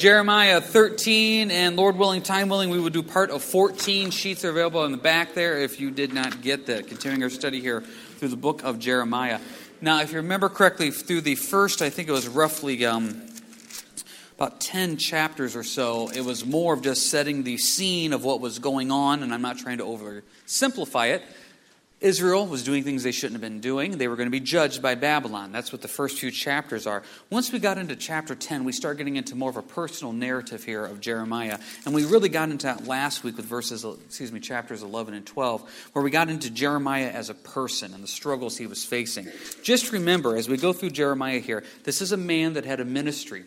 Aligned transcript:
Jeremiah 0.00 0.60
13, 0.60 1.50
and 1.50 1.74
Lord 1.74 1.96
willing, 1.96 2.22
time 2.22 2.48
willing, 2.48 2.70
we 2.70 2.78
will 2.78 2.88
do 2.88 3.02
part 3.02 3.32
of 3.32 3.42
14. 3.42 4.12
Sheets 4.12 4.44
are 4.44 4.50
available 4.50 4.84
in 4.84 4.92
the 4.92 4.96
back 4.96 5.34
there 5.34 5.58
if 5.58 5.80
you 5.80 5.90
did 5.90 6.12
not 6.12 6.40
get 6.40 6.66
that. 6.66 6.86
Continuing 6.86 7.24
our 7.24 7.30
study 7.30 7.60
here 7.60 7.80
through 7.80 8.28
the 8.28 8.36
book 8.36 8.62
of 8.62 8.78
Jeremiah. 8.78 9.40
Now, 9.80 10.00
if 10.00 10.12
you 10.12 10.18
remember 10.18 10.48
correctly, 10.50 10.92
through 10.92 11.22
the 11.22 11.34
first, 11.34 11.82
I 11.82 11.90
think 11.90 12.08
it 12.08 12.12
was 12.12 12.28
roughly 12.28 12.86
um, 12.86 13.28
about 14.36 14.60
10 14.60 14.98
chapters 14.98 15.56
or 15.56 15.64
so, 15.64 16.10
it 16.10 16.20
was 16.20 16.46
more 16.46 16.74
of 16.74 16.82
just 16.82 17.10
setting 17.10 17.42
the 17.42 17.58
scene 17.58 18.12
of 18.12 18.22
what 18.22 18.40
was 18.40 18.60
going 18.60 18.92
on, 18.92 19.24
and 19.24 19.34
I'm 19.34 19.42
not 19.42 19.58
trying 19.58 19.78
to 19.78 19.84
oversimplify 19.84 21.10
it. 21.14 21.24
Israel 22.00 22.46
was 22.46 22.62
doing 22.62 22.84
things 22.84 23.02
they 23.02 23.10
shouldn't 23.10 23.34
have 23.34 23.50
been 23.50 23.60
doing. 23.60 23.98
They 23.98 24.06
were 24.06 24.14
going 24.14 24.28
to 24.28 24.30
be 24.30 24.38
judged 24.38 24.80
by 24.80 24.94
Babylon. 24.94 25.50
That's 25.50 25.72
what 25.72 25.82
the 25.82 25.88
first 25.88 26.18
few 26.20 26.30
chapters 26.30 26.86
are. 26.86 27.02
Once 27.28 27.50
we 27.50 27.58
got 27.58 27.76
into 27.76 27.96
chapter 27.96 28.36
10, 28.36 28.62
we 28.62 28.70
start 28.70 28.98
getting 28.98 29.16
into 29.16 29.34
more 29.34 29.50
of 29.50 29.56
a 29.56 29.62
personal 29.62 30.12
narrative 30.12 30.62
here 30.62 30.84
of 30.84 31.00
Jeremiah. 31.00 31.58
And 31.84 31.94
we 31.94 32.04
really 32.04 32.28
got 32.28 32.50
into 32.50 32.66
that 32.66 32.86
last 32.86 33.24
week 33.24 33.36
with 33.36 33.46
verses, 33.46 33.84
excuse 33.84 34.30
me, 34.30 34.38
chapters 34.38 34.82
11 34.82 35.14
and 35.14 35.26
12, 35.26 35.88
where 35.92 36.04
we 36.04 36.12
got 36.12 36.28
into 36.28 36.50
Jeremiah 36.50 37.10
as 37.10 37.30
a 37.30 37.34
person 37.34 37.92
and 37.92 38.02
the 38.02 38.08
struggles 38.08 38.56
he 38.56 38.68
was 38.68 38.84
facing. 38.84 39.26
Just 39.64 39.90
remember, 39.90 40.36
as 40.36 40.48
we 40.48 40.56
go 40.56 40.72
through 40.72 40.90
Jeremiah 40.90 41.40
here, 41.40 41.64
this 41.82 42.00
is 42.00 42.12
a 42.12 42.16
man 42.16 42.52
that 42.52 42.64
had 42.64 42.78
a 42.78 42.84
ministry 42.84 43.44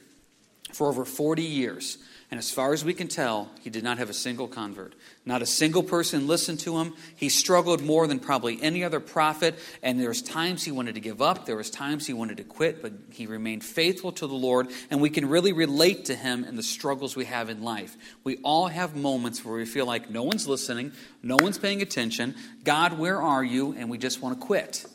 for 0.73 0.87
over 0.87 1.05
40 1.05 1.41
years. 1.41 1.97
And 2.31 2.37
as 2.37 2.49
far 2.49 2.71
as 2.71 2.85
we 2.85 2.93
can 2.93 3.09
tell, 3.09 3.51
he 3.59 3.69
did 3.69 3.83
not 3.83 3.97
have 3.97 4.09
a 4.09 4.13
single 4.13 4.47
convert. 4.47 4.95
Not 5.25 5.41
a 5.41 5.45
single 5.45 5.83
person 5.83 6.27
listened 6.27 6.61
to 6.61 6.77
him. 6.77 6.93
He 7.17 7.27
struggled 7.27 7.81
more 7.81 8.07
than 8.07 8.19
probably 8.19 8.57
any 8.63 8.85
other 8.85 9.01
prophet. 9.01 9.55
And 9.83 9.99
there 9.99 10.07
was 10.07 10.21
times 10.21 10.63
he 10.63 10.71
wanted 10.71 10.95
to 10.95 11.01
give 11.01 11.21
up. 11.21 11.45
There 11.45 11.57
was 11.57 11.69
times 11.69 12.07
he 12.07 12.13
wanted 12.13 12.37
to 12.37 12.45
quit, 12.45 12.81
but 12.81 12.93
he 13.11 13.27
remained 13.27 13.65
faithful 13.65 14.13
to 14.13 14.27
the 14.27 14.33
Lord. 14.33 14.69
And 14.89 15.01
we 15.01 15.09
can 15.09 15.27
really 15.27 15.51
relate 15.51 16.05
to 16.05 16.15
him 16.15 16.45
in 16.45 16.55
the 16.55 16.63
struggles 16.63 17.17
we 17.17 17.25
have 17.25 17.49
in 17.49 17.63
life. 17.63 17.97
We 18.23 18.37
all 18.43 18.67
have 18.67 18.95
moments 18.95 19.43
where 19.43 19.55
we 19.55 19.65
feel 19.65 19.85
like 19.85 20.09
no 20.09 20.23
one's 20.23 20.47
listening, 20.47 20.93
no 21.21 21.35
one's 21.37 21.57
paying 21.57 21.81
attention. 21.81 22.35
God, 22.63 22.97
where 22.97 23.21
are 23.21 23.43
you? 23.43 23.75
And 23.77 23.89
we 23.89 23.97
just 23.97 24.21
want 24.21 24.39
to 24.39 24.45
quit. 24.47 24.85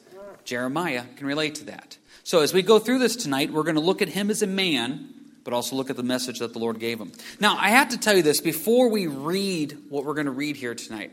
Jeremiah 0.46 1.04
can 1.16 1.26
relate 1.26 1.56
to 1.56 1.64
that. 1.66 1.98
So 2.24 2.40
as 2.40 2.54
we 2.54 2.62
go 2.62 2.78
through 2.78 3.00
this 3.00 3.14
tonight, 3.14 3.52
we're 3.52 3.62
going 3.62 3.74
to 3.74 3.82
look 3.82 4.00
at 4.00 4.08
him 4.08 4.30
as 4.30 4.40
a 4.40 4.46
man 4.46 5.12
but 5.46 5.54
also 5.54 5.76
look 5.76 5.90
at 5.90 5.96
the 5.96 6.02
message 6.02 6.40
that 6.40 6.52
the 6.52 6.58
Lord 6.58 6.80
gave 6.80 7.00
him. 7.00 7.12
Now, 7.38 7.56
I 7.56 7.68
have 7.68 7.90
to 7.90 7.98
tell 7.98 8.16
you 8.16 8.22
this 8.22 8.40
before 8.40 8.88
we 8.88 9.06
read 9.06 9.78
what 9.88 10.04
we're 10.04 10.14
going 10.14 10.26
to 10.26 10.32
read 10.32 10.56
here 10.56 10.74
tonight. 10.74 11.12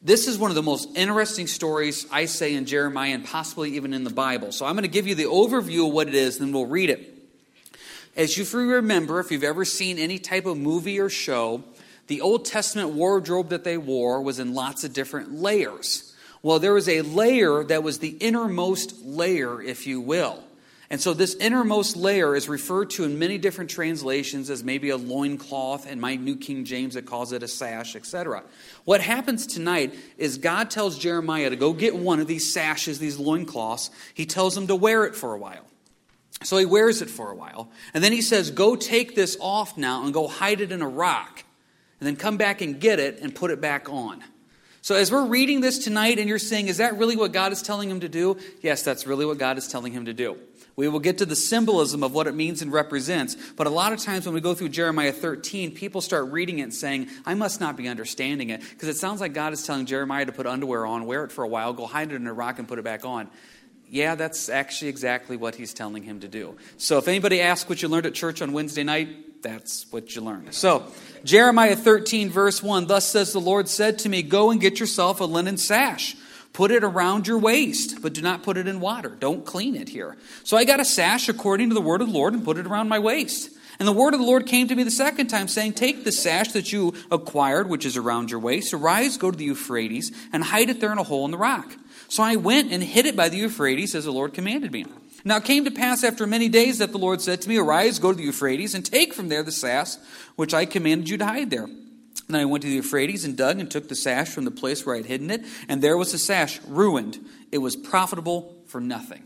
This 0.00 0.28
is 0.28 0.38
one 0.38 0.52
of 0.52 0.54
the 0.54 0.62
most 0.62 0.96
interesting 0.96 1.48
stories 1.48 2.06
I 2.12 2.26
say 2.26 2.54
in 2.54 2.64
Jeremiah 2.66 3.12
and 3.12 3.24
possibly 3.24 3.74
even 3.74 3.92
in 3.92 4.04
the 4.04 4.10
Bible. 4.10 4.52
So 4.52 4.66
I'm 4.66 4.74
going 4.74 4.84
to 4.84 4.88
give 4.88 5.08
you 5.08 5.16
the 5.16 5.24
overview 5.24 5.88
of 5.88 5.92
what 5.92 6.06
it 6.06 6.14
is, 6.14 6.38
then 6.38 6.52
we'll 6.52 6.66
read 6.66 6.90
it. 6.90 7.12
As 8.14 8.38
you 8.38 8.46
remember, 8.56 9.18
if 9.18 9.32
you've 9.32 9.42
ever 9.42 9.64
seen 9.64 9.98
any 9.98 10.20
type 10.20 10.46
of 10.46 10.56
movie 10.56 11.00
or 11.00 11.10
show, 11.10 11.64
the 12.06 12.20
Old 12.20 12.44
Testament 12.44 12.90
wardrobe 12.90 13.48
that 13.48 13.64
they 13.64 13.76
wore 13.76 14.22
was 14.22 14.38
in 14.38 14.54
lots 14.54 14.84
of 14.84 14.92
different 14.92 15.34
layers. 15.34 16.14
Well, 16.40 16.60
there 16.60 16.72
was 16.72 16.88
a 16.88 17.00
layer 17.00 17.64
that 17.64 17.82
was 17.82 17.98
the 17.98 18.16
innermost 18.20 19.04
layer, 19.04 19.60
if 19.60 19.88
you 19.88 20.00
will. 20.00 20.45
And 20.88 21.00
so, 21.00 21.14
this 21.14 21.34
innermost 21.34 21.96
layer 21.96 22.36
is 22.36 22.48
referred 22.48 22.90
to 22.90 23.04
in 23.04 23.18
many 23.18 23.38
different 23.38 23.70
translations 23.70 24.50
as 24.50 24.62
maybe 24.62 24.90
a 24.90 24.96
loincloth, 24.96 25.86
and 25.90 26.00
my 26.00 26.14
New 26.14 26.36
King 26.36 26.64
James 26.64 26.94
it 26.94 27.06
calls 27.06 27.32
it 27.32 27.42
a 27.42 27.48
sash, 27.48 27.96
etc. 27.96 28.44
What 28.84 29.00
happens 29.00 29.46
tonight 29.48 29.94
is 30.16 30.38
God 30.38 30.70
tells 30.70 30.96
Jeremiah 30.96 31.50
to 31.50 31.56
go 31.56 31.72
get 31.72 31.96
one 31.96 32.20
of 32.20 32.28
these 32.28 32.52
sashes, 32.52 33.00
these 33.00 33.18
loincloths. 33.18 33.90
He 34.14 34.26
tells 34.26 34.56
him 34.56 34.68
to 34.68 34.76
wear 34.76 35.04
it 35.04 35.16
for 35.16 35.34
a 35.34 35.38
while. 35.38 35.66
So 36.42 36.58
he 36.58 36.66
wears 36.66 37.02
it 37.02 37.10
for 37.10 37.30
a 37.30 37.34
while. 37.34 37.70
And 37.94 38.04
then 38.04 38.12
he 38.12 38.20
says, 38.20 38.50
Go 38.50 38.76
take 38.76 39.14
this 39.14 39.36
off 39.40 39.76
now 39.76 40.04
and 40.04 40.12
go 40.12 40.28
hide 40.28 40.60
it 40.60 40.70
in 40.70 40.82
a 40.82 40.88
rock. 40.88 41.42
And 41.98 42.06
then 42.06 42.16
come 42.16 42.36
back 42.36 42.60
and 42.60 42.78
get 42.78 43.00
it 43.00 43.20
and 43.20 43.34
put 43.34 43.50
it 43.50 43.60
back 43.60 43.88
on. 43.88 44.22
So, 44.82 44.94
as 44.94 45.10
we're 45.10 45.26
reading 45.26 45.62
this 45.62 45.78
tonight 45.82 46.18
and 46.18 46.28
you're 46.28 46.38
saying, 46.38 46.68
Is 46.68 46.76
that 46.76 46.98
really 46.98 47.16
what 47.16 47.32
God 47.32 47.52
is 47.52 47.62
telling 47.62 47.90
him 47.90 48.00
to 48.00 48.08
do? 48.08 48.36
Yes, 48.60 48.82
that's 48.82 49.06
really 49.06 49.26
what 49.26 49.38
God 49.38 49.58
is 49.58 49.66
telling 49.66 49.92
him 49.92 50.04
to 50.04 50.14
do. 50.14 50.38
We 50.76 50.88
will 50.88 51.00
get 51.00 51.16
to 51.18 51.26
the 51.26 51.36
symbolism 51.36 52.02
of 52.02 52.12
what 52.12 52.26
it 52.26 52.34
means 52.34 52.60
and 52.60 52.70
represents. 52.70 53.34
But 53.56 53.66
a 53.66 53.70
lot 53.70 53.94
of 53.94 53.98
times 53.98 54.26
when 54.26 54.34
we 54.34 54.42
go 54.42 54.52
through 54.52 54.68
Jeremiah 54.68 55.12
13, 55.12 55.74
people 55.74 56.02
start 56.02 56.30
reading 56.30 56.58
it 56.58 56.64
and 56.64 56.74
saying, 56.74 57.08
I 57.24 57.32
must 57.32 57.60
not 57.60 57.78
be 57.78 57.88
understanding 57.88 58.50
it. 58.50 58.60
Because 58.60 58.88
it 58.88 58.98
sounds 58.98 59.22
like 59.22 59.32
God 59.32 59.54
is 59.54 59.66
telling 59.66 59.86
Jeremiah 59.86 60.26
to 60.26 60.32
put 60.32 60.46
underwear 60.46 60.84
on, 60.84 61.06
wear 61.06 61.24
it 61.24 61.32
for 61.32 61.44
a 61.44 61.48
while, 61.48 61.72
go 61.72 61.86
hide 61.86 62.12
it 62.12 62.16
in 62.16 62.26
a 62.26 62.32
rock, 62.32 62.58
and 62.58 62.68
put 62.68 62.78
it 62.78 62.84
back 62.84 63.06
on. 63.06 63.30
Yeah, 63.88 64.16
that's 64.16 64.50
actually 64.50 64.88
exactly 64.88 65.38
what 65.38 65.54
he's 65.54 65.72
telling 65.72 66.02
him 66.02 66.20
to 66.20 66.28
do. 66.28 66.56
So 66.76 66.98
if 66.98 67.08
anybody 67.08 67.40
asks 67.40 67.68
what 67.70 67.80
you 67.80 67.88
learned 67.88 68.04
at 68.04 68.14
church 68.14 68.42
on 68.42 68.52
Wednesday 68.52 68.84
night, 68.84 69.42
that's 69.42 69.90
what 69.90 70.14
you 70.14 70.22
learned. 70.22 70.52
So, 70.54 70.90
Jeremiah 71.22 71.76
13, 71.76 72.30
verse 72.30 72.62
1 72.62 72.86
Thus 72.86 73.08
says 73.08 73.32
the 73.32 73.40
Lord 73.40 73.68
said 73.68 74.00
to 74.00 74.08
me, 74.08 74.22
Go 74.22 74.50
and 74.50 74.60
get 74.60 74.80
yourself 74.80 75.20
a 75.20 75.24
linen 75.24 75.56
sash 75.56 76.16
Put 76.56 76.70
it 76.70 76.82
around 76.82 77.26
your 77.26 77.36
waist, 77.36 78.00
but 78.00 78.14
do 78.14 78.22
not 78.22 78.42
put 78.42 78.56
it 78.56 78.66
in 78.66 78.80
water. 78.80 79.10
Don't 79.10 79.44
clean 79.44 79.76
it 79.76 79.90
here. 79.90 80.16
So 80.42 80.56
I 80.56 80.64
got 80.64 80.80
a 80.80 80.86
sash 80.86 81.28
according 81.28 81.68
to 81.68 81.74
the 81.74 81.82
word 81.82 82.00
of 82.00 82.06
the 82.06 82.14
Lord 82.14 82.32
and 82.32 82.42
put 82.42 82.56
it 82.56 82.66
around 82.66 82.88
my 82.88 82.98
waist. 82.98 83.50
And 83.78 83.86
the 83.86 83.92
word 83.92 84.14
of 84.14 84.20
the 84.20 84.24
Lord 84.24 84.46
came 84.46 84.66
to 84.68 84.74
me 84.74 84.82
the 84.82 84.90
second 84.90 85.26
time, 85.26 85.48
saying, 85.48 85.74
Take 85.74 86.04
the 86.04 86.12
sash 86.12 86.52
that 86.52 86.72
you 86.72 86.94
acquired, 87.10 87.68
which 87.68 87.84
is 87.84 87.98
around 87.98 88.30
your 88.30 88.40
waist, 88.40 88.72
arise, 88.72 89.18
go 89.18 89.30
to 89.30 89.36
the 89.36 89.44
Euphrates, 89.44 90.12
and 90.32 90.42
hide 90.42 90.70
it 90.70 90.80
there 90.80 90.92
in 90.92 90.96
a 90.96 91.02
hole 91.02 91.26
in 91.26 91.30
the 91.30 91.36
rock. 91.36 91.76
So 92.08 92.22
I 92.22 92.36
went 92.36 92.72
and 92.72 92.82
hid 92.82 93.04
it 93.04 93.16
by 93.16 93.28
the 93.28 93.36
Euphrates, 93.36 93.94
as 93.94 94.06
the 94.06 94.10
Lord 94.10 94.32
commanded 94.32 94.72
me. 94.72 94.86
Now 95.26 95.36
it 95.36 95.44
came 95.44 95.66
to 95.66 95.70
pass 95.70 96.04
after 96.04 96.26
many 96.26 96.48
days 96.48 96.78
that 96.78 96.90
the 96.90 96.96
Lord 96.96 97.20
said 97.20 97.42
to 97.42 97.50
me, 97.50 97.58
Arise, 97.58 97.98
go 97.98 98.12
to 98.12 98.16
the 98.16 98.24
Euphrates, 98.24 98.74
and 98.74 98.82
take 98.82 99.12
from 99.12 99.28
there 99.28 99.42
the 99.42 99.52
sash 99.52 99.96
which 100.36 100.54
I 100.54 100.64
commanded 100.64 101.10
you 101.10 101.18
to 101.18 101.26
hide 101.26 101.50
there. 101.50 101.68
Then 102.28 102.40
I 102.40 102.44
went 102.44 102.62
to 102.62 102.68
the 102.68 102.76
Euphrates 102.76 103.24
and 103.24 103.36
dug 103.36 103.60
and 103.60 103.70
took 103.70 103.88
the 103.88 103.94
sash 103.94 104.28
from 104.28 104.44
the 104.44 104.50
place 104.50 104.84
where 104.84 104.94
I 104.94 104.98
had 104.98 105.06
hidden 105.06 105.30
it, 105.30 105.44
and 105.68 105.80
there 105.80 105.96
was 105.96 106.12
the 106.12 106.18
sash 106.18 106.60
ruined. 106.66 107.18
It 107.52 107.58
was 107.58 107.76
profitable 107.76 108.56
for 108.66 108.80
nothing. 108.80 109.22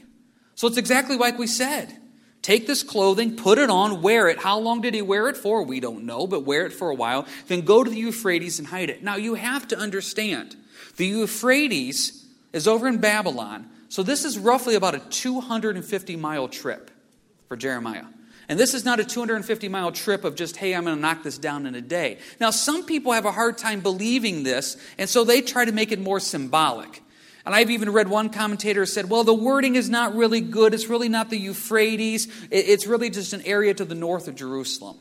So 0.55 0.69
it's 0.69 0.77
exactly 0.77 1.16
like 1.16 1.38
we 1.38 1.47
said. 1.47 1.97
Take 2.43 2.66
this 2.66 2.83
clothing, 2.83 3.37
put 3.37 3.59
it 3.59 3.69
on, 3.69 4.00
wear 4.03 4.28
it. 4.28 4.38
How 4.38 4.59
long 4.59 4.81
did 4.81 4.94
he 4.94 5.03
wear 5.03 5.28
it 5.28 5.37
for? 5.37 5.62
We 5.62 5.81
don't 5.81 6.05
know, 6.05 6.27
but 6.27 6.44
wear 6.44 6.65
it 6.65 6.72
for 6.72 6.91
a 6.91 6.94
while. 6.94 7.27
Then 7.49 7.62
go 7.62 7.84
to 7.84 7.91
the 7.91 7.99
Euphrates 7.99 8.59
and 8.59 8.69
hide 8.69 8.88
it. 8.88 9.03
Now 9.03 9.17
you 9.17 9.34
have 9.34 9.69
to 9.69 9.78
understand 9.78 10.56
the 10.97 11.06
Euphrates 11.06 12.27
is 12.53 12.67
over 12.67 12.88
in 12.88 12.99
Babylon, 12.99 13.69
so 13.88 14.03
this 14.03 14.25
is 14.25 14.38
roughly 14.38 14.75
about 14.75 14.94
a 14.94 14.99
250 14.99 16.17
mile 16.17 16.49
trip 16.49 16.91
for 17.49 17.56
Jeremiah. 17.56 18.05
And 18.50 18.59
this 18.59 18.75
is 18.75 18.84
not 18.84 18.99
a 18.99 19.05
250 19.05 19.69
mile 19.69 19.93
trip 19.93 20.25
of 20.25 20.34
just, 20.34 20.56
hey, 20.56 20.75
I'm 20.75 20.84
going 20.84 20.97
to 20.97 21.00
knock 21.00 21.22
this 21.22 21.38
down 21.38 21.66
in 21.66 21.77
a 21.77 21.81
day. 21.81 22.19
Now, 22.41 22.50
some 22.50 22.84
people 22.84 23.12
have 23.12 23.25
a 23.25 23.31
hard 23.31 23.56
time 23.56 23.78
believing 23.78 24.43
this, 24.43 24.77
and 24.99 25.09
so 25.09 25.22
they 25.22 25.41
try 25.41 25.65
to 25.65 25.71
make 25.71 25.93
it 25.93 26.00
more 26.00 26.19
symbolic. 26.19 27.00
And 27.47 27.55
I've 27.55 27.71
even 27.71 27.93
read 27.93 28.09
one 28.09 28.28
commentator 28.28 28.84
said, 28.87 29.09
well, 29.09 29.22
the 29.22 29.33
wording 29.33 29.77
is 29.77 29.88
not 29.88 30.16
really 30.16 30.41
good. 30.41 30.75
It's 30.75 30.88
really 30.88 31.09
not 31.09 31.31
the 31.31 31.38
Euphrates, 31.38 32.27
it's 32.50 32.88
really 32.88 33.09
just 33.09 33.33
an 33.33 33.43
area 33.43 33.72
to 33.72 33.84
the 33.84 33.94
north 33.94 34.27
of 34.27 34.34
Jerusalem. 34.34 34.99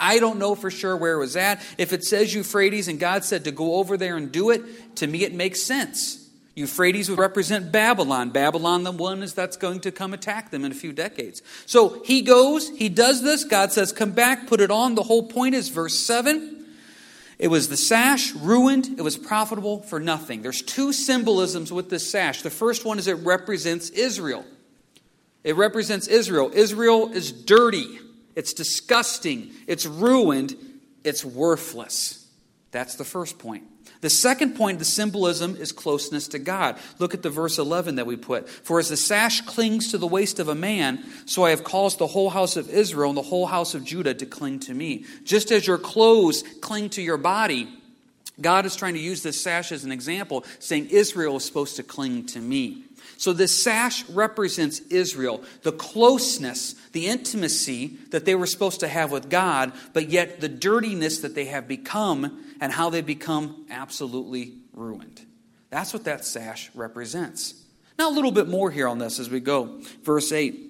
I 0.00 0.18
don't 0.18 0.40
know 0.40 0.56
for 0.56 0.70
sure 0.70 0.96
where 0.96 1.14
it 1.14 1.20
was 1.20 1.36
at. 1.36 1.64
If 1.78 1.92
it 1.92 2.02
says 2.02 2.34
Euphrates 2.34 2.88
and 2.88 2.98
God 2.98 3.22
said 3.22 3.44
to 3.44 3.52
go 3.52 3.76
over 3.76 3.96
there 3.96 4.16
and 4.16 4.32
do 4.32 4.50
it, 4.50 4.96
to 4.96 5.06
me 5.06 5.22
it 5.22 5.32
makes 5.32 5.62
sense. 5.62 6.25
Euphrates 6.56 7.10
would 7.10 7.18
represent 7.18 7.70
Babylon. 7.70 8.30
Babylon, 8.30 8.82
the 8.82 8.90
one 8.90 9.22
is 9.22 9.34
that's 9.34 9.58
going 9.58 9.80
to 9.80 9.92
come 9.92 10.14
attack 10.14 10.50
them 10.50 10.64
in 10.64 10.72
a 10.72 10.74
few 10.74 10.90
decades. 10.90 11.42
So 11.66 12.02
he 12.02 12.22
goes, 12.22 12.70
he 12.70 12.88
does 12.88 13.22
this. 13.22 13.44
God 13.44 13.72
says, 13.72 13.92
Come 13.92 14.12
back, 14.12 14.46
put 14.46 14.62
it 14.62 14.70
on. 14.70 14.94
The 14.94 15.02
whole 15.02 15.28
point 15.28 15.54
is 15.54 15.68
verse 15.68 15.98
7. 16.00 16.64
It 17.38 17.48
was 17.48 17.68
the 17.68 17.76
sash 17.76 18.34
ruined, 18.34 18.94
it 18.96 19.02
was 19.02 19.18
profitable 19.18 19.82
for 19.82 20.00
nothing. 20.00 20.40
There's 20.40 20.62
two 20.62 20.94
symbolisms 20.94 21.70
with 21.70 21.90
this 21.90 22.10
sash. 22.10 22.40
The 22.40 22.48
first 22.48 22.86
one 22.86 22.98
is 22.98 23.06
it 23.06 23.18
represents 23.18 23.90
Israel. 23.90 24.46
It 25.44 25.54
represents 25.56 26.08
Israel. 26.08 26.50
Israel 26.54 27.12
is 27.12 27.32
dirty, 27.32 27.98
it's 28.34 28.54
disgusting, 28.54 29.50
it's 29.66 29.84
ruined, 29.84 30.56
it's 31.04 31.22
worthless. 31.22 32.26
That's 32.70 32.94
the 32.94 33.04
first 33.04 33.38
point. 33.38 33.64
The 34.00 34.10
second 34.10 34.56
point, 34.56 34.78
the 34.78 34.84
symbolism, 34.84 35.56
is 35.56 35.72
closeness 35.72 36.28
to 36.28 36.38
God. 36.38 36.78
Look 36.98 37.14
at 37.14 37.22
the 37.22 37.30
verse 37.30 37.58
11 37.58 37.96
that 37.96 38.06
we 38.06 38.16
put. 38.16 38.48
For 38.48 38.78
as 38.78 38.88
the 38.88 38.96
sash 38.96 39.40
clings 39.42 39.90
to 39.90 39.98
the 39.98 40.06
waist 40.06 40.38
of 40.38 40.48
a 40.48 40.54
man, 40.54 41.04
so 41.24 41.44
I 41.44 41.50
have 41.50 41.64
caused 41.64 41.98
the 41.98 42.06
whole 42.06 42.30
house 42.30 42.56
of 42.56 42.70
Israel 42.70 43.10
and 43.10 43.16
the 43.16 43.22
whole 43.22 43.46
house 43.46 43.74
of 43.74 43.84
Judah 43.84 44.14
to 44.14 44.26
cling 44.26 44.60
to 44.60 44.74
me. 44.74 45.04
Just 45.24 45.50
as 45.50 45.66
your 45.66 45.78
clothes 45.78 46.44
cling 46.60 46.90
to 46.90 47.02
your 47.02 47.16
body, 47.16 47.68
God 48.40 48.66
is 48.66 48.76
trying 48.76 48.94
to 48.94 49.00
use 49.00 49.22
this 49.22 49.40
sash 49.40 49.72
as 49.72 49.84
an 49.84 49.92
example, 49.92 50.44
saying 50.58 50.88
Israel 50.90 51.36
is 51.36 51.44
supposed 51.44 51.76
to 51.76 51.82
cling 51.82 52.26
to 52.26 52.40
me. 52.40 52.82
So 53.18 53.32
this 53.32 53.62
sash 53.62 54.06
represents 54.10 54.80
Israel, 54.90 55.42
the 55.62 55.72
closeness, 55.72 56.74
the 56.92 57.06
intimacy 57.06 57.96
that 58.10 58.26
they 58.26 58.34
were 58.34 58.46
supposed 58.46 58.80
to 58.80 58.88
have 58.88 59.10
with 59.10 59.30
God, 59.30 59.72
but 59.94 60.10
yet 60.10 60.40
the 60.40 60.50
dirtiness 60.50 61.20
that 61.20 61.34
they 61.34 61.46
have 61.46 61.66
become 61.66 62.44
and 62.60 62.72
how 62.72 62.90
they 62.90 63.00
become 63.00 63.66
absolutely 63.70 64.54
ruined. 64.72 65.20
That's 65.70 65.92
what 65.92 66.04
that 66.04 66.24
sash 66.24 66.70
represents. 66.74 67.54
Now, 67.98 68.10
a 68.10 68.12
little 68.12 68.32
bit 68.32 68.48
more 68.48 68.70
here 68.70 68.88
on 68.88 68.98
this 68.98 69.18
as 69.18 69.30
we 69.30 69.40
go. 69.40 69.80
Verse 70.02 70.30
8 70.30 70.60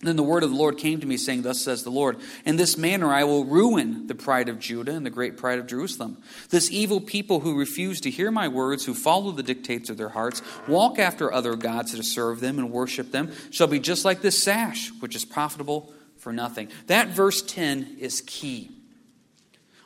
Then 0.00 0.16
the 0.16 0.22
word 0.22 0.44
of 0.44 0.50
the 0.50 0.56
Lord 0.56 0.78
came 0.78 1.00
to 1.00 1.06
me, 1.06 1.16
saying, 1.16 1.42
Thus 1.42 1.60
says 1.60 1.82
the 1.82 1.90
Lord, 1.90 2.18
In 2.44 2.56
this 2.56 2.78
manner 2.78 3.12
I 3.12 3.24
will 3.24 3.44
ruin 3.44 4.06
the 4.06 4.14
pride 4.14 4.48
of 4.48 4.60
Judah 4.60 4.94
and 4.94 5.04
the 5.04 5.10
great 5.10 5.36
pride 5.36 5.58
of 5.58 5.66
Jerusalem. 5.66 6.18
This 6.50 6.70
evil 6.70 7.00
people 7.00 7.40
who 7.40 7.58
refuse 7.58 8.00
to 8.02 8.10
hear 8.10 8.30
my 8.30 8.48
words, 8.48 8.84
who 8.84 8.94
follow 8.94 9.32
the 9.32 9.42
dictates 9.42 9.90
of 9.90 9.96
their 9.96 10.10
hearts, 10.10 10.40
walk 10.68 10.98
after 10.98 11.32
other 11.32 11.56
gods 11.56 11.94
to 11.94 12.02
serve 12.04 12.40
them 12.40 12.58
and 12.58 12.70
worship 12.70 13.10
them, 13.10 13.32
shall 13.50 13.66
be 13.66 13.80
just 13.80 14.04
like 14.04 14.22
this 14.22 14.42
sash, 14.42 14.92
which 15.00 15.16
is 15.16 15.24
profitable 15.24 15.92
for 16.16 16.32
nothing. 16.32 16.68
That 16.86 17.08
verse 17.08 17.42
10 17.42 17.96
is 17.98 18.20
key. 18.20 18.77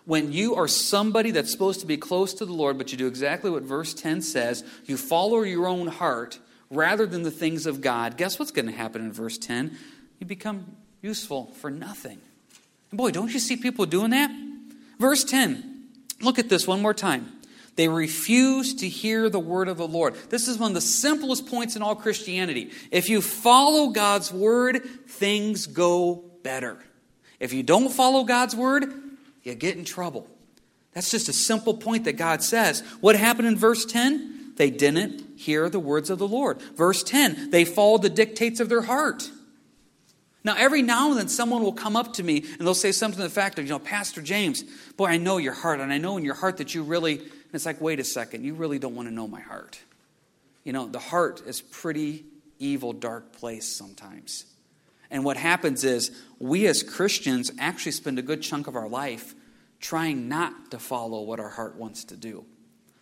When 0.05 0.33
you 0.33 0.57
are 0.57 0.69
somebody 0.69 1.31
that's 1.31 1.53
supposed 1.53 1.81
to 1.81 1.87
be 1.87 1.97
close 1.97 2.35
to 2.35 2.45
the 2.45 2.53
Lord, 2.53 2.77
but 2.77 2.91
you 2.91 2.99
do 2.99 3.07
exactly 3.07 3.51
what 3.51 3.63
verse 3.63 3.95
10 3.95 4.23
says, 4.23 4.65
you 4.85 4.97
follow 4.97 5.43
your 5.43 5.67
own 5.69 5.87
heart 5.87 6.39
rather 6.71 7.07
than 7.07 7.23
the 7.23 7.31
things 7.31 7.67
of 7.67 7.81
God, 7.81 8.17
guess 8.17 8.39
what's 8.39 8.51
going 8.51 8.67
to 8.67 8.73
happen 8.73 9.03
in 9.03 9.13
verse 9.13 9.39
10? 9.39 9.77
you 10.23 10.27
become 10.27 10.77
useful 11.01 11.47
for 11.55 11.69
nothing. 11.69 12.21
And 12.93 12.99
boy, 12.99 13.11
don't 13.11 13.35
you 13.35 13.41
see 13.41 13.57
people 13.57 13.87
doing 13.87 14.13
that? 14.13 14.31
Verse 15.01 15.25
10, 15.25 15.89
look 16.21 16.39
at 16.39 16.49
this 16.49 16.65
one 16.65 16.81
more 16.81 16.95
time. 16.95 17.27
They 17.75 17.89
refuse 17.89 18.73
to 18.75 18.89
hear 18.89 19.29
the 19.29 19.41
word 19.41 19.67
of 19.67 19.79
the 19.79 19.89
Lord. 19.89 20.15
This 20.31 20.47
is 20.47 20.59
one 20.59 20.71
of 20.71 20.75
the 20.75 20.81
simplest 20.81 21.49
points 21.49 21.75
in 21.75 21.83
all 21.83 21.97
Christianity. 21.97 22.71
If 22.93 23.09
you 23.09 23.21
follow 23.21 23.91
God's 23.91 24.31
word, 24.31 24.85
things 25.09 25.67
go 25.67 26.23
better. 26.45 26.79
If 27.41 27.53
you 27.53 27.65
don't 27.65 27.93
follow 27.93 28.23
God's 28.23 28.55
word, 28.55 28.85
you 29.43 29.55
get 29.55 29.77
in 29.77 29.85
trouble. 29.85 30.29
That's 30.93 31.11
just 31.11 31.29
a 31.29 31.33
simple 31.33 31.75
point 31.75 32.05
that 32.05 32.15
God 32.15 32.43
says. 32.43 32.83
What 33.01 33.17
happened 33.17 33.49
in 33.49 33.57
verse 33.57 33.85
10? 33.85 34.53
They 34.57 34.71
didn't 34.71 35.39
hear 35.39 35.69
the 35.69 35.81
words 35.81 36.11
of 36.11 36.19
the 36.19 36.29
Lord. 36.29 36.61
Verse 36.77 37.03
10, 37.03 37.51
they 37.51 37.65
followed 37.65 38.03
the 38.03 38.11
dictates 38.11 38.61
of 38.61 38.69
their 38.69 38.83
heart. 38.83 39.31
Now, 40.45 40.57
every 40.59 40.83
now 40.83 41.11
and 41.11 41.19
then, 41.19 41.29
someone 41.29 41.63
will 41.63 41.73
come 41.73 41.97
up 41.97 42.15
to 42.15 42.23
me 42.23 42.39
and 42.39 42.61
they'll 42.61 42.75
say 42.75 42.93
something 42.93 43.17
to 43.17 43.23
the 43.23 43.31
fact 43.31 43.59
of, 43.59 43.65
you 43.65 43.71
know, 43.71 43.79
Pastor 43.79 44.21
James, 44.21 44.65
boy, 44.97 45.07
I 45.07 45.17
know 45.17 45.39
your 45.39 45.53
heart, 45.53 45.81
and 45.81 45.93
I 45.93 45.99
know 45.99 46.17
in 46.17 46.25
your 46.25 46.35
heart 46.35 46.57
that 46.57 46.75
you 46.75 46.83
really, 46.83 47.19
and 47.19 47.55
it's 47.55 47.65
like, 47.65 47.81
wait 47.81 48.01
a 48.01 48.05
second, 48.05 48.45
you 48.45 48.55
really 48.55 48.79
don't 48.79 48.95
want 48.95 49.09
to 49.09 49.15
know 49.15 49.29
my 49.29 49.41
heart. 49.41 49.79
You 50.65 50.73
know, 50.73 50.87
the 50.87 50.99
heart 50.99 51.43
is 51.47 51.61
pretty 51.61 52.25
evil, 52.59 52.93
dark 52.93 53.33
place 53.33 53.67
sometimes. 53.67 54.45
And 55.13 55.25
what 55.25 55.37
happens 55.37 55.85
is, 55.85 56.11
we 56.41 56.67
as 56.67 56.83
Christians 56.83 57.53
actually 57.59 57.93
spend 57.93 58.19
a 58.19 58.23
good 58.23 58.43
chunk 58.43 58.67
of 58.67 58.75
our 58.75 58.89
life 58.89 59.37
trying 59.79 60.29
not 60.29 60.73
to 60.73 60.81
follow 60.81 61.23
what 61.23 61.39
our 61.39 61.51
heart 61.51 61.77
wants 61.77 62.03
to 62.05 62.17
do. 62.17 62.45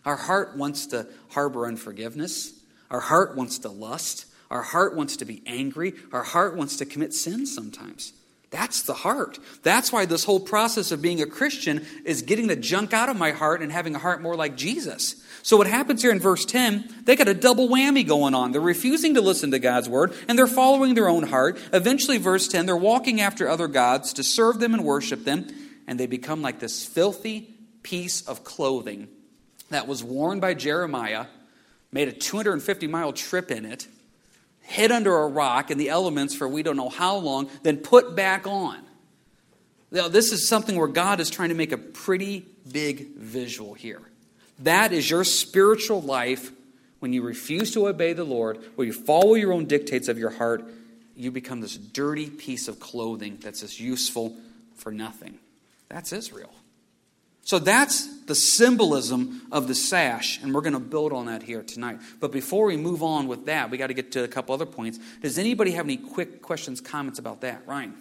Our 0.05 0.17
heart 0.17 0.55
wants 0.55 0.85
to 0.87 1.07
harbor 1.29 1.65
unforgiveness, 1.65 2.53
our 2.91 2.99
heart 2.99 3.35
wants 3.35 3.57
to 3.59 3.69
lust. 3.69 4.27
Our 4.51 4.63
heart 4.63 4.97
wants 4.97 5.15
to 5.15 5.25
be 5.25 5.41
angry. 5.47 5.93
Our 6.11 6.23
heart 6.23 6.57
wants 6.57 6.75
to 6.77 6.85
commit 6.85 7.13
sin 7.13 7.45
sometimes. 7.45 8.11
That's 8.51 8.81
the 8.81 8.93
heart. 8.93 9.39
That's 9.63 9.93
why 9.93 10.05
this 10.05 10.25
whole 10.25 10.39
process 10.39 10.91
of 10.91 11.01
being 11.01 11.21
a 11.21 11.25
Christian 11.25 11.85
is 12.03 12.21
getting 12.21 12.47
the 12.47 12.57
junk 12.57 12.93
out 12.93 13.07
of 13.07 13.15
my 13.15 13.31
heart 13.31 13.61
and 13.61 13.71
having 13.71 13.95
a 13.95 13.99
heart 13.99 14.21
more 14.21 14.35
like 14.35 14.57
Jesus. 14.57 15.15
So, 15.41 15.55
what 15.55 15.67
happens 15.67 16.01
here 16.01 16.11
in 16.11 16.19
verse 16.19 16.43
10, 16.43 17.03
they 17.05 17.15
got 17.15 17.29
a 17.29 17.33
double 17.33 17.69
whammy 17.69 18.05
going 18.05 18.35
on. 18.35 18.51
They're 18.51 18.59
refusing 18.59 19.15
to 19.15 19.21
listen 19.21 19.51
to 19.51 19.59
God's 19.59 19.87
word 19.87 20.13
and 20.27 20.37
they're 20.37 20.47
following 20.47 20.95
their 20.95 21.07
own 21.07 21.23
heart. 21.23 21.57
Eventually, 21.71 22.17
verse 22.17 22.49
10, 22.49 22.65
they're 22.65 22.75
walking 22.75 23.21
after 23.21 23.47
other 23.47 23.69
gods 23.69 24.13
to 24.13 24.23
serve 24.23 24.59
them 24.59 24.73
and 24.73 24.83
worship 24.83 25.23
them, 25.23 25.47
and 25.87 25.97
they 25.97 26.05
become 26.05 26.41
like 26.41 26.59
this 26.59 26.85
filthy 26.85 27.53
piece 27.83 28.21
of 28.27 28.43
clothing 28.43 29.07
that 29.69 29.87
was 29.87 30.03
worn 30.03 30.41
by 30.41 30.53
Jeremiah, 30.53 31.27
made 31.93 32.09
a 32.09 32.11
250 32.13 32.87
mile 32.87 33.13
trip 33.13 33.49
in 33.49 33.65
it 33.65 33.87
hid 34.71 34.91
under 34.91 35.15
a 35.17 35.27
rock 35.27 35.69
in 35.69 35.77
the 35.77 35.89
elements 35.89 36.33
for 36.33 36.47
we 36.47 36.63
don't 36.63 36.77
know 36.77 36.89
how 36.89 37.17
long, 37.17 37.49
then 37.63 37.77
put 37.77 38.15
back 38.15 38.47
on. 38.47 38.79
Now, 39.91 40.07
this 40.07 40.31
is 40.31 40.47
something 40.47 40.77
where 40.77 40.87
God 40.87 41.19
is 41.19 41.29
trying 41.29 41.49
to 41.49 41.55
make 41.55 41.73
a 41.73 41.77
pretty 41.77 42.45
big 42.71 43.15
visual 43.15 43.73
here. 43.73 44.01
That 44.59 44.93
is 44.93 45.09
your 45.09 45.25
spiritual 45.25 46.01
life 46.01 46.51
when 46.99 47.11
you 47.11 47.21
refuse 47.23 47.73
to 47.73 47.87
obey 47.87 48.13
the 48.13 48.23
Lord, 48.23 48.59
where 48.75 48.87
you 48.87 48.93
follow 48.93 49.33
your 49.33 49.51
own 49.51 49.65
dictates 49.65 50.07
of 50.07 50.17
your 50.17 50.29
heart, 50.29 50.63
you 51.15 51.31
become 51.31 51.59
this 51.59 51.75
dirty 51.75 52.29
piece 52.29 52.67
of 52.67 52.79
clothing 52.79 53.39
that's 53.41 53.63
as 53.63 53.79
useful 53.79 54.35
for 54.75 54.91
nothing. 54.91 55.39
That's 55.89 56.13
Israel. 56.13 56.53
So 57.43 57.59
that's 57.59 58.07
the 58.25 58.35
symbolism 58.35 59.47
of 59.51 59.67
the 59.67 59.75
sash, 59.75 60.41
and 60.41 60.53
we're 60.53 60.61
going 60.61 60.73
to 60.73 60.79
build 60.79 61.11
on 61.11 61.25
that 61.25 61.43
here 61.43 61.63
tonight. 61.63 61.99
But 62.19 62.31
before 62.31 62.65
we 62.65 62.77
move 62.77 63.03
on 63.03 63.27
with 63.27 63.47
that, 63.47 63.71
we 63.71 63.77
got 63.77 63.87
to 63.87 63.93
get 63.93 64.11
to 64.13 64.23
a 64.23 64.27
couple 64.27 64.53
other 64.53 64.65
points. 64.65 64.99
Does 65.21 65.37
anybody 65.37 65.71
have 65.71 65.85
any 65.85 65.97
quick 65.97 66.41
questions, 66.41 66.79
comments 66.81 67.19
about 67.19 67.41
that? 67.41 67.63
Ryan. 67.65 67.95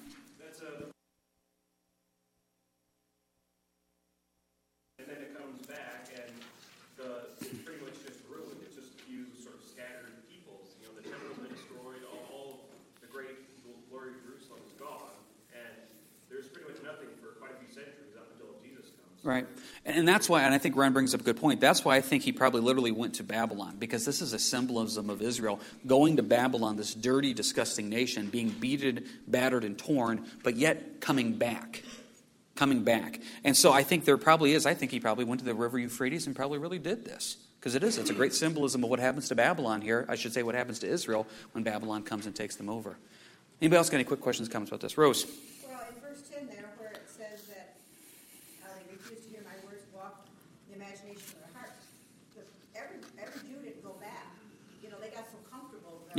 Right. 19.31 19.47
And 19.85 20.09
that's 20.09 20.29
why, 20.29 20.43
and 20.43 20.53
I 20.53 20.59
think 20.59 20.75
Ryan 20.75 20.93
brings 20.93 21.15
up 21.15 21.21
a 21.21 21.25
good 21.25 21.37
point. 21.37 21.61
That's 21.61 21.85
why 21.85 21.95
I 21.95 22.01
think 22.01 22.25
he 22.25 22.33
probably 22.33 22.63
literally 22.63 22.91
went 22.91 23.15
to 23.15 23.23
Babylon, 23.23 23.77
because 23.79 24.05
this 24.05 24.21
is 24.21 24.33
a 24.33 24.41
symbolism 24.41 25.09
of 25.09 25.23
Israel 25.23 25.61
going 25.87 26.17
to 26.17 26.25
Babylon, 26.25 26.77
this 26.77 26.95
dirty, 26.95 27.33
disgusting 27.33 27.89
nation, 27.89 28.27
being 28.27 28.49
beaten, 28.49 29.05
battered, 29.29 29.63
and 29.63 29.79
torn, 29.79 30.27
but 30.43 30.57
yet 30.57 31.01
coming 31.01 31.35
back. 31.35 31.85
Coming 32.57 32.83
back. 32.83 33.21
And 33.45 33.57
so 33.57 33.73
I 33.73 33.85
think 33.85 34.05
there 34.05 34.19
probably 34.19 34.53
is, 34.53 34.67
I 34.67 34.75
think 34.75 34.91
he 34.91 34.99
probably 34.99 35.25
went 35.25 35.39
to 35.39 35.45
the 35.45 35.55
river 35.55 35.79
Euphrates 35.79 36.27
and 36.27 36.35
probably 36.35 36.59
really 36.59 36.81
did 36.81 37.05
this. 37.05 37.37
Because 37.61 37.77
it 37.77 37.85
is, 37.85 37.99
it's 37.99 38.11
a 38.11 38.15
great 38.15 38.35
symbolism 38.35 38.83
of 38.83 38.91
what 38.91 38.99
happens 38.99 39.29
to 39.29 39.37
Babylon 39.37 39.81
here. 39.81 40.07
I 40.09 40.17
should 40.17 40.33
say 40.33 40.43
what 40.43 40.57
happens 40.57 40.81
to 40.81 40.89
Israel 40.89 41.29
when 41.53 41.63
Babylon 41.63 42.03
comes 42.03 42.27
and 42.27 42.35
takes 42.35 42.57
them 42.57 42.69
over. 42.69 42.97
Anybody 43.61 43.79
else 43.79 43.91
got 43.91 43.99
any 43.99 44.05
quick 44.05 44.21
questions, 44.21 44.49
comments 44.49 44.73
about 44.73 44.81
this? 44.81 44.99
Rose. 44.99 45.25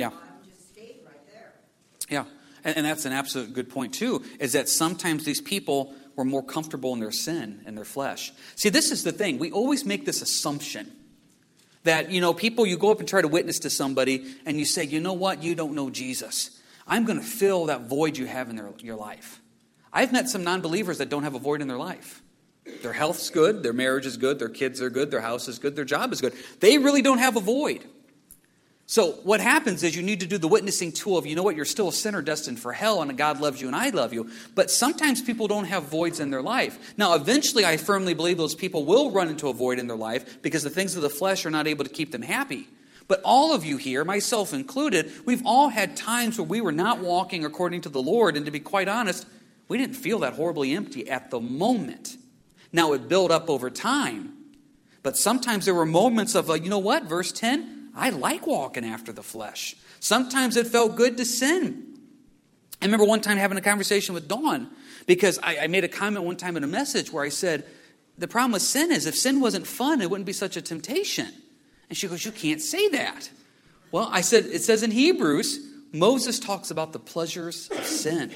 Yeah. 0.01 0.11
Yeah. 2.09 2.25
And, 2.63 2.77
and 2.77 2.85
that's 2.85 3.05
an 3.05 3.13
absolute 3.13 3.53
good 3.53 3.69
point, 3.69 3.93
too, 3.93 4.23
is 4.39 4.53
that 4.53 4.67
sometimes 4.67 5.23
these 5.23 5.41
people 5.41 5.93
were 6.15 6.25
more 6.25 6.43
comfortable 6.43 6.93
in 6.93 6.99
their 6.99 7.11
sin 7.11 7.61
and 7.65 7.77
their 7.77 7.85
flesh. 7.85 8.33
See, 8.55 8.69
this 8.69 8.91
is 8.91 9.03
the 9.03 9.11
thing. 9.11 9.39
We 9.39 9.51
always 9.51 9.85
make 9.85 10.05
this 10.05 10.21
assumption 10.21 10.91
that, 11.83 12.11
you 12.11 12.19
know, 12.19 12.33
people, 12.33 12.65
you 12.65 12.77
go 12.77 12.91
up 12.91 12.99
and 12.99 13.07
try 13.07 13.21
to 13.21 13.27
witness 13.27 13.59
to 13.59 13.69
somebody 13.69 14.25
and 14.45 14.57
you 14.57 14.65
say, 14.65 14.83
you 14.83 14.99
know 14.99 15.13
what, 15.13 15.41
you 15.41 15.55
don't 15.55 15.73
know 15.73 15.89
Jesus. 15.89 16.59
I'm 16.87 17.05
going 17.05 17.19
to 17.19 17.25
fill 17.25 17.67
that 17.67 17.81
void 17.81 18.17
you 18.17 18.25
have 18.25 18.49
in 18.49 18.55
their, 18.55 18.69
your 18.79 18.97
life. 18.97 19.39
I've 19.93 20.11
met 20.11 20.29
some 20.29 20.43
non 20.43 20.61
believers 20.61 20.97
that 20.97 21.09
don't 21.09 21.23
have 21.23 21.35
a 21.35 21.39
void 21.39 21.61
in 21.61 21.67
their 21.67 21.77
life. 21.77 22.21
Their 22.81 22.93
health's 22.93 23.29
good, 23.29 23.63
their 23.63 23.73
marriage 23.73 24.05
is 24.05 24.17
good, 24.17 24.37
their 24.37 24.49
kids 24.49 24.81
are 24.81 24.89
good, 24.89 25.09
their 25.09 25.21
house 25.21 25.47
is 25.47 25.57
good, 25.57 25.75
their 25.75 25.85
job 25.85 26.13
is 26.13 26.21
good. 26.21 26.33
They 26.59 26.77
really 26.77 27.01
don't 27.01 27.17
have 27.17 27.35
a 27.35 27.39
void. 27.39 27.83
So, 28.91 29.13
what 29.23 29.39
happens 29.39 29.83
is 29.83 29.95
you 29.95 30.01
need 30.01 30.19
to 30.19 30.27
do 30.27 30.37
the 30.37 30.49
witnessing 30.49 30.91
tool 30.91 31.17
of, 31.17 31.25
you 31.25 31.33
know 31.33 31.43
what, 31.43 31.55
you're 31.55 31.63
still 31.63 31.87
a 31.87 31.93
sinner 31.93 32.21
destined 32.21 32.59
for 32.59 32.73
hell, 32.73 33.01
and 33.01 33.17
God 33.17 33.39
loves 33.39 33.61
you 33.61 33.67
and 33.67 33.75
I 33.75 33.87
love 33.87 34.11
you. 34.11 34.29
But 34.53 34.69
sometimes 34.69 35.21
people 35.21 35.47
don't 35.47 35.63
have 35.63 35.83
voids 35.83 36.19
in 36.19 36.29
their 36.29 36.41
life. 36.41 36.93
Now, 36.97 37.13
eventually, 37.13 37.63
I 37.63 37.77
firmly 37.77 38.13
believe 38.13 38.35
those 38.35 38.53
people 38.53 38.83
will 38.83 39.09
run 39.09 39.29
into 39.29 39.47
a 39.47 39.53
void 39.53 39.79
in 39.79 39.87
their 39.87 39.95
life 39.95 40.41
because 40.41 40.63
the 40.63 40.69
things 40.69 40.97
of 40.97 41.03
the 41.03 41.09
flesh 41.09 41.45
are 41.45 41.49
not 41.49 41.67
able 41.67 41.85
to 41.85 41.89
keep 41.89 42.11
them 42.11 42.21
happy. 42.21 42.67
But 43.07 43.21
all 43.23 43.55
of 43.55 43.63
you 43.63 43.77
here, 43.77 44.03
myself 44.03 44.53
included, 44.53 45.09
we've 45.25 45.45
all 45.45 45.69
had 45.69 45.95
times 45.95 46.37
where 46.37 46.45
we 46.45 46.59
were 46.59 46.73
not 46.73 46.99
walking 46.99 47.45
according 47.45 47.79
to 47.83 47.89
the 47.89 48.01
Lord, 48.01 48.35
and 48.35 48.45
to 48.45 48.51
be 48.51 48.59
quite 48.59 48.89
honest, 48.89 49.25
we 49.69 49.77
didn't 49.77 49.95
feel 49.95 50.19
that 50.19 50.33
horribly 50.33 50.75
empty 50.75 51.09
at 51.09 51.31
the 51.31 51.39
moment. 51.39 52.17
Now, 52.73 52.91
it 52.91 53.07
built 53.07 53.31
up 53.31 53.49
over 53.49 53.69
time. 53.69 54.33
But 55.01 55.15
sometimes 55.15 55.63
there 55.63 55.75
were 55.75 55.85
moments 55.85 56.35
of, 56.35 56.49
like, 56.49 56.65
you 56.65 56.69
know 56.69 56.77
what, 56.77 57.05
verse 57.05 57.31
10? 57.31 57.80
I 57.95 58.09
like 58.09 58.47
walking 58.47 58.85
after 58.85 59.11
the 59.11 59.23
flesh. 59.23 59.75
Sometimes 59.99 60.57
it 60.57 60.67
felt 60.67 60.95
good 60.95 61.17
to 61.17 61.25
sin. 61.25 61.87
I 62.81 62.85
remember 62.85 63.05
one 63.05 63.21
time 63.21 63.37
having 63.37 63.57
a 63.57 63.61
conversation 63.61 64.15
with 64.15 64.27
Dawn 64.27 64.69
because 65.05 65.39
I, 65.43 65.59
I, 65.59 65.67
made 65.67 65.83
a 65.83 65.87
comment 65.87 66.25
one 66.25 66.35
time 66.35 66.57
in 66.57 66.63
a 66.63 66.67
message 66.67 67.11
where 67.11 67.23
I 67.23 67.29
said, 67.29 67.65
The 68.17 68.27
problem 68.27 68.53
with 68.53 68.63
sin 68.63 68.91
is 68.91 69.05
if 69.05 69.15
sin 69.15 69.39
wasn't 69.39 69.67
fun, 69.67 70.01
it 70.01 70.09
wouldn't 70.09 70.25
be 70.25 70.33
such 70.33 70.57
a 70.57 70.61
temptation. 70.61 71.27
And 71.89 71.97
she 71.97 72.07
goes, 72.07 72.25
You 72.25 72.31
can't 72.31 72.61
say 72.61 72.89
that. 72.89 73.29
Well, 73.91 74.09
I 74.11 74.21
said, 74.21 74.45
It 74.45 74.63
says 74.63 74.81
in 74.81 74.91
Hebrews, 74.91 75.59
Moses 75.91 76.39
talks 76.39 76.71
about 76.71 76.93
the 76.93 76.99
pleasures 76.99 77.69
of 77.69 77.85
sin, 77.85 78.31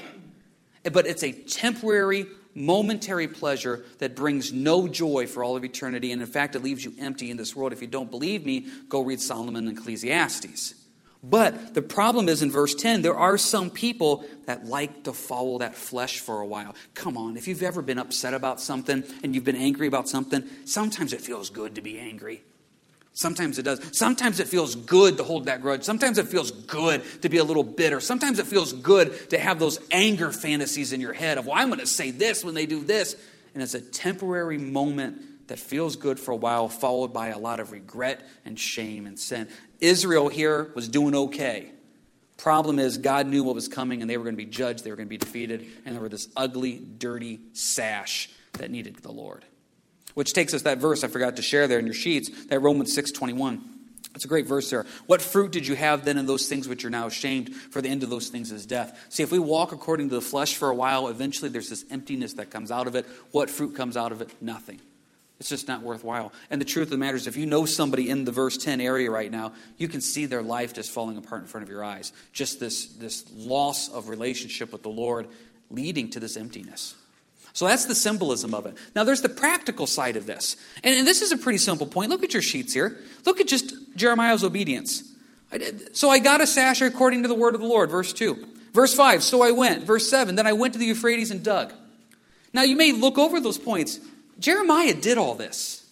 but 0.92 1.06
it's 1.06 1.24
a 1.24 1.32
temporary 1.32 2.26
momentary 2.56 3.28
pleasure 3.28 3.84
that 3.98 4.16
brings 4.16 4.52
no 4.52 4.88
joy 4.88 5.26
for 5.26 5.44
all 5.44 5.56
of 5.56 5.64
eternity. 5.64 6.10
And 6.10 6.20
in 6.20 6.26
fact, 6.26 6.56
it 6.56 6.62
leaves 6.62 6.84
you 6.84 6.94
empty 6.98 7.30
in 7.30 7.36
this 7.36 7.54
world. 7.54 7.72
If 7.72 7.82
you 7.82 7.86
don't 7.86 8.10
believe 8.10 8.44
me, 8.44 8.66
go 8.88 9.02
read 9.02 9.20
Solomon 9.20 9.68
and 9.68 9.78
Ecclesiastes. 9.78 10.74
But 11.22 11.74
the 11.74 11.82
problem 11.82 12.28
is 12.28 12.42
in 12.42 12.50
verse 12.50 12.74
10, 12.74 13.02
there 13.02 13.16
are 13.16 13.36
some 13.36 13.70
people 13.70 14.24
that 14.46 14.64
like 14.64 15.04
to 15.04 15.12
follow 15.12 15.58
that 15.58 15.74
flesh 15.74 16.20
for 16.20 16.40
a 16.40 16.46
while. 16.46 16.74
Come 16.94 17.16
on, 17.16 17.36
if 17.36 17.48
you've 17.48 17.62
ever 17.62 17.82
been 17.82 17.98
upset 17.98 18.32
about 18.32 18.60
something 18.60 19.02
and 19.22 19.34
you've 19.34 19.44
been 19.44 19.56
angry 19.56 19.88
about 19.88 20.08
something, 20.08 20.44
sometimes 20.64 21.12
it 21.12 21.20
feels 21.20 21.50
good 21.50 21.74
to 21.74 21.82
be 21.82 21.98
angry. 21.98 22.42
Sometimes 23.16 23.58
it 23.58 23.62
does. 23.62 23.80
Sometimes 23.96 24.40
it 24.40 24.46
feels 24.46 24.74
good 24.74 25.16
to 25.16 25.24
hold 25.24 25.46
that 25.46 25.62
grudge. 25.62 25.84
Sometimes 25.84 26.18
it 26.18 26.28
feels 26.28 26.50
good 26.50 27.02
to 27.22 27.30
be 27.30 27.38
a 27.38 27.44
little 27.44 27.64
bitter. 27.64 27.98
Sometimes 27.98 28.38
it 28.38 28.46
feels 28.46 28.74
good 28.74 29.30
to 29.30 29.38
have 29.38 29.58
those 29.58 29.80
anger 29.90 30.30
fantasies 30.30 30.92
in 30.92 31.00
your 31.00 31.14
head 31.14 31.38
of, 31.38 31.46
well, 31.46 31.56
I'm 31.56 31.68
going 31.68 31.80
to 31.80 31.86
say 31.86 32.10
this 32.10 32.44
when 32.44 32.54
they 32.54 32.66
do 32.66 32.84
this. 32.84 33.16
And 33.54 33.62
it's 33.62 33.72
a 33.72 33.80
temporary 33.80 34.58
moment 34.58 35.48
that 35.48 35.58
feels 35.58 35.96
good 35.96 36.20
for 36.20 36.32
a 36.32 36.36
while, 36.36 36.68
followed 36.68 37.14
by 37.14 37.28
a 37.28 37.38
lot 37.38 37.58
of 37.58 37.72
regret 37.72 38.20
and 38.44 38.60
shame 38.60 39.06
and 39.06 39.18
sin. 39.18 39.48
Israel 39.80 40.28
here 40.28 40.70
was 40.74 40.86
doing 40.86 41.14
okay. 41.14 41.70
Problem 42.36 42.78
is, 42.78 42.98
God 42.98 43.26
knew 43.28 43.42
what 43.42 43.54
was 43.54 43.66
coming, 43.66 44.02
and 44.02 44.10
they 44.10 44.18
were 44.18 44.24
going 44.24 44.36
to 44.36 44.44
be 44.44 44.44
judged, 44.44 44.84
they 44.84 44.90
were 44.90 44.96
going 44.96 45.08
to 45.08 45.10
be 45.10 45.16
defeated, 45.16 45.66
and 45.86 45.94
there 45.94 46.02
were 46.02 46.10
this 46.10 46.28
ugly, 46.36 46.78
dirty 46.98 47.40
sash 47.54 48.28
that 48.52 48.70
needed 48.70 48.96
the 48.96 49.10
Lord. 49.12 49.46
Which 50.16 50.32
takes 50.32 50.54
us 50.54 50.62
that 50.62 50.78
verse 50.78 51.04
I 51.04 51.08
forgot 51.08 51.36
to 51.36 51.42
share 51.42 51.68
there 51.68 51.78
in 51.78 51.84
your 51.84 51.94
sheets, 51.94 52.30
that 52.46 52.60
Romans 52.60 52.96
6:21. 52.96 53.60
It's 54.14 54.24
a 54.24 54.28
great 54.28 54.46
verse 54.46 54.70
there. 54.70 54.86
What 55.04 55.20
fruit 55.20 55.52
did 55.52 55.66
you 55.66 55.76
have 55.76 56.06
then 56.06 56.16
in 56.16 56.24
those 56.24 56.48
things 56.48 56.66
which 56.66 56.82
you're 56.82 56.88
now 56.88 57.06
ashamed? 57.06 57.54
For 57.54 57.82
the 57.82 57.90
end 57.90 58.02
of 58.02 58.08
those 58.08 58.30
things 58.30 58.50
is 58.50 58.64
death. 58.64 58.98
See, 59.10 59.22
if 59.22 59.30
we 59.30 59.38
walk 59.38 59.72
according 59.72 60.08
to 60.08 60.14
the 60.14 60.22
flesh 60.22 60.56
for 60.56 60.70
a 60.70 60.74
while, 60.74 61.08
eventually 61.08 61.50
there's 61.50 61.68
this 61.68 61.84
emptiness 61.90 62.32
that 62.32 62.50
comes 62.50 62.70
out 62.70 62.86
of 62.86 62.94
it. 62.94 63.04
What 63.32 63.50
fruit 63.50 63.76
comes 63.76 63.94
out 63.94 64.12
of 64.12 64.22
it? 64.22 64.30
Nothing. 64.40 64.80
It's 65.38 65.50
just 65.50 65.68
not 65.68 65.82
worthwhile. 65.82 66.32
And 66.48 66.62
the 66.62 66.64
truth 66.64 66.86
of 66.86 66.92
the 66.92 66.96
matter 66.96 67.18
is, 67.18 67.26
if 67.26 67.36
you 67.36 67.44
know 67.44 67.66
somebody 67.66 68.08
in 68.08 68.24
the 68.24 68.32
verse 68.32 68.56
10 68.56 68.80
area 68.80 69.10
right 69.10 69.30
now, 69.30 69.52
you 69.76 69.86
can 69.86 70.00
see 70.00 70.24
their 70.24 70.42
life 70.42 70.72
just 70.72 70.90
falling 70.90 71.18
apart 71.18 71.42
in 71.42 71.46
front 71.46 71.62
of 71.64 71.68
your 71.68 71.84
eyes. 71.84 72.10
Just 72.32 72.58
this, 72.58 72.86
this 72.86 73.22
loss 73.34 73.90
of 73.90 74.08
relationship 74.08 74.72
with 74.72 74.82
the 74.82 74.88
Lord 74.88 75.28
leading 75.70 76.08
to 76.12 76.20
this 76.20 76.38
emptiness. 76.38 76.94
So 77.56 77.66
that's 77.66 77.86
the 77.86 77.94
symbolism 77.94 78.52
of 78.52 78.66
it. 78.66 78.76
Now, 78.94 79.04
there's 79.04 79.22
the 79.22 79.30
practical 79.30 79.86
side 79.86 80.18
of 80.18 80.26
this. 80.26 80.58
And, 80.84 80.94
and 80.94 81.06
this 81.06 81.22
is 81.22 81.32
a 81.32 81.38
pretty 81.38 81.56
simple 81.56 81.86
point. 81.86 82.10
Look 82.10 82.22
at 82.22 82.34
your 82.34 82.42
sheets 82.42 82.74
here. 82.74 82.98
Look 83.24 83.40
at 83.40 83.46
just 83.46 83.72
Jeremiah's 83.96 84.44
obedience. 84.44 85.02
I 85.50 85.56
did, 85.56 85.96
so 85.96 86.10
I 86.10 86.18
got 86.18 86.42
a 86.42 86.46
sash 86.46 86.82
according 86.82 87.22
to 87.22 87.28
the 87.28 87.34
word 87.34 87.54
of 87.54 87.62
the 87.62 87.66
Lord, 87.66 87.90
verse 87.90 88.12
2. 88.12 88.46
Verse 88.74 88.92
5, 88.92 89.22
so 89.22 89.40
I 89.40 89.52
went. 89.52 89.84
Verse 89.84 90.06
7, 90.10 90.34
then 90.34 90.46
I 90.46 90.52
went 90.52 90.74
to 90.74 90.78
the 90.78 90.84
Euphrates 90.84 91.30
and 91.30 91.42
dug. 91.42 91.72
Now, 92.52 92.60
you 92.60 92.76
may 92.76 92.92
look 92.92 93.16
over 93.16 93.40
those 93.40 93.56
points. 93.56 94.00
Jeremiah 94.38 94.92
did 94.92 95.16
all 95.16 95.34
this. 95.34 95.82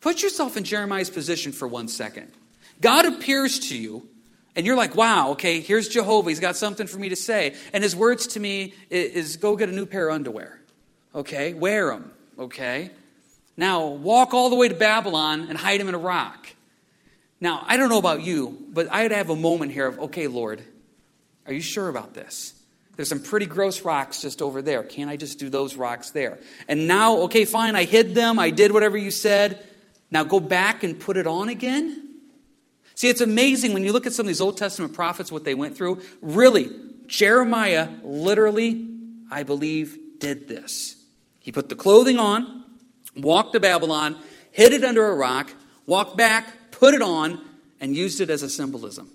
Put 0.00 0.24
yourself 0.24 0.56
in 0.56 0.64
Jeremiah's 0.64 1.08
position 1.08 1.52
for 1.52 1.68
one 1.68 1.86
second. 1.86 2.32
God 2.80 3.06
appears 3.06 3.60
to 3.68 3.78
you, 3.78 4.08
and 4.56 4.66
you're 4.66 4.74
like, 4.76 4.96
wow, 4.96 5.30
okay, 5.30 5.60
here's 5.60 5.86
Jehovah. 5.86 6.30
He's 6.30 6.40
got 6.40 6.56
something 6.56 6.88
for 6.88 6.98
me 6.98 7.10
to 7.10 7.16
say. 7.16 7.54
And 7.72 7.84
his 7.84 7.94
words 7.94 8.26
to 8.28 8.40
me 8.40 8.74
is, 8.90 9.36
go 9.36 9.54
get 9.54 9.68
a 9.68 9.72
new 9.72 9.86
pair 9.86 10.08
of 10.08 10.16
underwear. 10.16 10.62
Okay, 11.16 11.54
wear 11.54 11.88
them. 11.88 12.12
Okay. 12.38 12.90
Now, 13.56 13.86
walk 13.86 14.34
all 14.34 14.50
the 14.50 14.56
way 14.56 14.68
to 14.68 14.74
Babylon 14.74 15.46
and 15.48 15.56
hide 15.56 15.80
them 15.80 15.88
in 15.88 15.94
a 15.94 15.98
rock. 15.98 16.46
Now, 17.40 17.64
I 17.66 17.78
don't 17.78 17.88
know 17.88 17.98
about 17.98 18.22
you, 18.22 18.66
but 18.70 18.92
I'd 18.92 19.12
have 19.12 19.30
a 19.30 19.36
moment 19.36 19.72
here 19.72 19.86
of, 19.86 19.98
okay, 19.98 20.26
Lord, 20.26 20.62
are 21.46 21.52
you 21.54 21.62
sure 21.62 21.88
about 21.88 22.12
this? 22.12 22.52
There's 22.96 23.08
some 23.08 23.22
pretty 23.22 23.46
gross 23.46 23.82
rocks 23.82 24.20
just 24.20 24.42
over 24.42 24.60
there. 24.60 24.82
Can't 24.82 25.10
I 25.10 25.16
just 25.16 25.38
do 25.38 25.48
those 25.48 25.76
rocks 25.76 26.10
there? 26.10 26.38
And 26.68 26.86
now, 26.86 27.18
okay, 27.22 27.44
fine, 27.46 27.76
I 27.76 27.84
hid 27.84 28.14
them. 28.14 28.38
I 28.38 28.50
did 28.50 28.72
whatever 28.72 28.96
you 28.96 29.10
said. 29.10 29.64
Now 30.10 30.24
go 30.24 30.38
back 30.38 30.82
and 30.82 30.98
put 30.98 31.16
it 31.16 31.26
on 31.26 31.48
again? 31.48 32.02
See, 32.94 33.08
it's 33.08 33.20
amazing 33.20 33.74
when 33.74 33.84
you 33.84 33.92
look 33.92 34.06
at 34.06 34.12
some 34.12 34.24
of 34.24 34.28
these 34.28 34.40
Old 34.40 34.56
Testament 34.56 34.94
prophets, 34.94 35.32
what 35.32 35.44
they 35.44 35.54
went 35.54 35.76
through. 35.76 36.00
Really, 36.22 36.70
Jeremiah 37.06 37.88
literally, 38.02 38.88
I 39.30 39.42
believe, 39.42 39.98
did 40.18 40.48
this. 40.48 40.96
He 41.46 41.52
put 41.52 41.68
the 41.68 41.76
clothing 41.76 42.18
on, 42.18 42.64
walked 43.16 43.52
to 43.52 43.60
Babylon, 43.60 44.16
hid 44.50 44.72
it 44.72 44.82
under 44.82 45.06
a 45.06 45.14
rock, 45.14 45.48
walked 45.86 46.16
back, 46.16 46.72
put 46.72 46.92
it 46.92 47.00
on, 47.00 47.40
and 47.80 47.94
used 47.94 48.20
it 48.20 48.30
as 48.30 48.42
a 48.42 48.50
symbolism. 48.50 49.08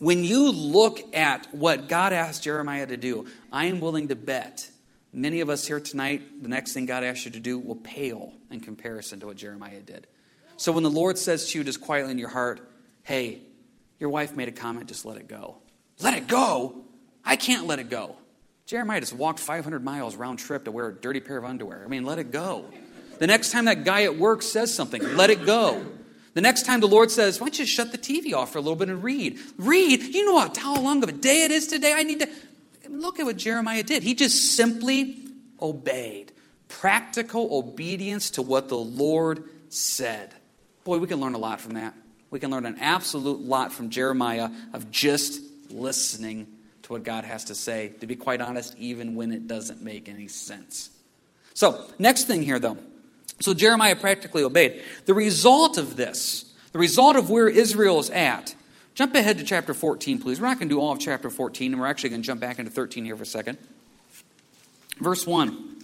When 0.00 0.24
you 0.24 0.50
look 0.50 1.14
at 1.14 1.46
what 1.54 1.86
God 1.86 2.12
asked 2.12 2.42
Jeremiah 2.42 2.88
to 2.88 2.96
do, 2.96 3.28
I 3.52 3.66
am 3.66 3.78
willing 3.78 4.08
to 4.08 4.16
bet 4.16 4.68
many 5.12 5.38
of 5.38 5.48
us 5.48 5.64
here 5.64 5.78
tonight, 5.78 6.42
the 6.42 6.48
next 6.48 6.72
thing 6.72 6.86
God 6.86 7.04
asks 7.04 7.24
you 7.24 7.30
to 7.30 7.38
do 7.38 7.56
will 7.56 7.76
pale 7.76 8.32
in 8.50 8.58
comparison 8.58 9.20
to 9.20 9.26
what 9.26 9.36
Jeremiah 9.36 9.78
did. 9.78 10.08
So 10.56 10.72
when 10.72 10.82
the 10.82 10.90
Lord 10.90 11.16
says 11.18 11.52
to 11.52 11.58
you 11.58 11.62
just 11.62 11.80
quietly 11.80 12.10
in 12.10 12.18
your 12.18 12.30
heart, 12.30 12.68
hey, 13.04 13.42
your 14.00 14.10
wife 14.10 14.34
made 14.34 14.48
a 14.48 14.52
comment, 14.52 14.88
just 14.88 15.04
let 15.04 15.18
it 15.18 15.28
go. 15.28 15.58
Let 16.00 16.14
it 16.14 16.26
go? 16.26 16.84
I 17.24 17.36
can't 17.36 17.68
let 17.68 17.78
it 17.78 17.90
go. 17.90 18.16
Jeremiah 18.66 18.98
just 18.98 19.12
walked 19.12 19.38
500 19.38 19.84
miles 19.84 20.16
round 20.16 20.40
trip 20.40 20.64
to 20.64 20.72
wear 20.72 20.88
a 20.88 20.92
dirty 20.92 21.20
pair 21.20 21.38
of 21.38 21.44
underwear. 21.44 21.82
I 21.84 21.88
mean, 21.88 22.04
let 22.04 22.18
it 22.18 22.32
go. 22.32 22.64
The 23.18 23.28
next 23.28 23.52
time 23.52 23.66
that 23.66 23.84
guy 23.84 24.02
at 24.02 24.18
work 24.18 24.42
says 24.42 24.74
something, 24.74 25.16
let 25.16 25.30
it 25.30 25.46
go. 25.46 25.86
The 26.34 26.40
next 26.40 26.66
time 26.66 26.80
the 26.80 26.88
Lord 26.88 27.12
says, 27.12 27.40
Why 27.40 27.46
don't 27.46 27.58
you 27.60 27.64
shut 27.64 27.92
the 27.92 27.98
TV 27.98 28.34
off 28.34 28.52
for 28.52 28.58
a 28.58 28.60
little 28.60 28.76
bit 28.76 28.88
and 28.88 29.02
read? 29.02 29.38
Read. 29.56 30.02
You 30.02 30.26
know 30.26 30.34
what? 30.34 30.56
how 30.56 30.78
long 30.80 31.02
of 31.02 31.08
a 31.08 31.12
day 31.12 31.44
it 31.44 31.52
is 31.52 31.68
today? 31.68 31.94
I 31.94 32.02
need 32.02 32.20
to. 32.20 32.28
Look 32.88 33.18
at 33.20 33.24
what 33.24 33.36
Jeremiah 33.36 33.82
did. 33.82 34.02
He 34.02 34.14
just 34.14 34.56
simply 34.56 35.16
obeyed. 35.60 36.32
Practical 36.68 37.56
obedience 37.56 38.30
to 38.30 38.42
what 38.42 38.68
the 38.68 38.76
Lord 38.76 39.44
said. 39.68 40.34
Boy, 40.84 40.98
we 40.98 41.06
can 41.06 41.20
learn 41.20 41.34
a 41.34 41.38
lot 41.38 41.60
from 41.60 41.74
that. 41.74 41.94
We 42.30 42.40
can 42.40 42.50
learn 42.50 42.66
an 42.66 42.78
absolute 42.80 43.40
lot 43.40 43.72
from 43.72 43.90
Jeremiah 43.90 44.50
of 44.72 44.90
just 44.90 45.40
listening 45.70 46.46
to 46.86 46.92
what 46.92 47.02
God 47.02 47.24
has 47.24 47.44
to 47.46 47.54
say, 47.54 47.88
to 48.00 48.06
be 48.06 48.14
quite 48.14 48.40
honest, 48.40 48.76
even 48.78 49.16
when 49.16 49.32
it 49.32 49.48
doesn't 49.48 49.82
make 49.82 50.08
any 50.08 50.28
sense. 50.28 50.90
So, 51.52 51.84
next 51.98 52.24
thing 52.24 52.42
here, 52.42 52.60
though. 52.60 52.78
So 53.40 53.54
Jeremiah 53.54 53.96
practically 53.96 54.44
obeyed. 54.44 54.82
The 55.04 55.12
result 55.12 55.78
of 55.78 55.96
this, 55.96 56.44
the 56.72 56.78
result 56.78 57.16
of 57.16 57.28
where 57.28 57.48
Israel 57.48 57.98
is 57.98 58.08
at, 58.10 58.54
jump 58.94 59.16
ahead 59.16 59.38
to 59.38 59.44
chapter 59.44 59.74
14, 59.74 60.20
please. 60.20 60.40
We're 60.40 60.46
not 60.46 60.58
going 60.58 60.68
to 60.68 60.74
do 60.76 60.80
all 60.80 60.92
of 60.92 61.00
chapter 61.00 61.28
14, 61.28 61.72
and 61.72 61.80
we're 61.80 61.88
actually 61.88 62.10
going 62.10 62.22
to 62.22 62.26
jump 62.26 62.40
back 62.40 62.60
into 62.60 62.70
13 62.70 63.04
here 63.04 63.16
for 63.16 63.24
a 63.24 63.26
second. 63.26 63.58
Verse 65.00 65.26
1 65.26 65.82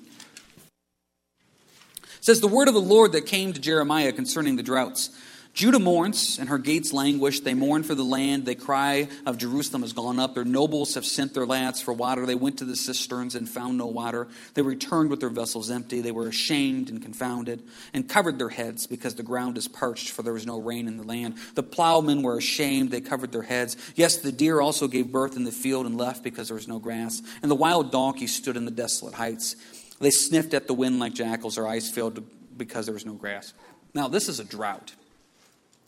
says, 2.21 2.41
The 2.41 2.47
word 2.47 2.69
of 2.69 2.75
the 2.75 2.81
Lord 2.81 3.13
that 3.13 3.27
came 3.27 3.53
to 3.53 3.61
Jeremiah 3.61 4.13
concerning 4.13 4.55
the 4.55 4.63
droughts. 4.63 5.11
Judah 5.55 5.79
mourns, 5.79 6.39
and 6.39 6.49
her 6.49 6.57
gates 6.57 6.95
languish. 6.95 7.41
They 7.41 7.53
mourn 7.53 7.83
for 7.83 7.95
the 7.95 8.03
land. 8.03 8.47
They 8.47 8.55
cry 8.55 9.09
of 9.27 9.37
Jerusalem 9.37 9.83
has 9.83 9.93
gone 9.93 10.19
up. 10.19 10.35
Their 10.35 10.47
nobles 10.47 10.95
have 10.95 11.05
sent 11.05 11.35
their 11.35 11.45
lads 11.45 11.83
for 11.83 11.93
water. 11.93 12.25
They 12.25 12.35
went 12.35 12.59
to 12.59 12.65
the 12.65 12.75
cisterns 12.75 13.35
and 13.35 13.47
found 13.47 13.77
no 13.77 13.87
water. 13.87 14.29
They 14.55 14.63
returned 14.63 15.11
with 15.11 15.21
their 15.21 15.29
vessels 15.29 15.71
empty. 15.71 16.01
They 16.01 16.11
were 16.11 16.27
ashamed 16.27 16.89
and 16.89 17.03
confounded, 17.03 17.63
and 17.93 18.09
covered 18.09 18.39
their 18.39 18.49
heads 18.49 18.87
because 18.87 19.17
the 19.17 19.23
ground 19.23 19.59
is 19.59 19.69
parched, 19.69 20.09
for 20.09 20.23
there 20.23 20.33
was 20.33 20.47
no 20.47 20.59
rain 20.59 20.89
in 20.89 20.97
the 20.97 21.03
land. 21.03 21.35
The 21.55 21.63
plowmen 21.63 22.23
were 22.23 22.39
ashamed. 22.39 22.91
They 22.91 23.03
covered 23.03 23.33
their 23.33 23.43
heads. 23.43 23.77
Yes, 23.95 24.17
the 24.17 24.33
deer 24.33 24.59
also 24.59 24.89
gave 24.89 25.13
birth 25.13 25.37
in 25.37 25.45
the 25.45 25.53
field 25.53 25.85
and 25.85 25.99
left 25.99 26.25
because 26.25 26.49
there 26.49 26.55
was 26.55 26.69
no 26.69 26.79
grass. 26.79 27.21
And 27.43 27.51
the 27.51 27.57
wild 27.57 27.93
donkey 27.93 28.27
stood 28.27 28.57
in 28.57 28.65
the 28.65 28.71
desolate 28.71 29.15
heights. 29.15 29.57
They 30.01 30.11
sniffed 30.11 30.55
at 30.55 30.67
the 30.67 30.75
wind 30.75 30.99
like 30.99 31.13
jackals. 31.13 31.57
Their 31.57 31.69
eyes 31.69 31.91
filled 31.91 32.25
because 32.57 32.87
there 32.87 32.95
was 32.95 33.05
no 33.05 33.13
grass. 33.13 33.53
Now, 33.93 34.09
this 34.09 34.31
is 34.31 34.41
a 34.41 34.45
drought. 34.45 34.95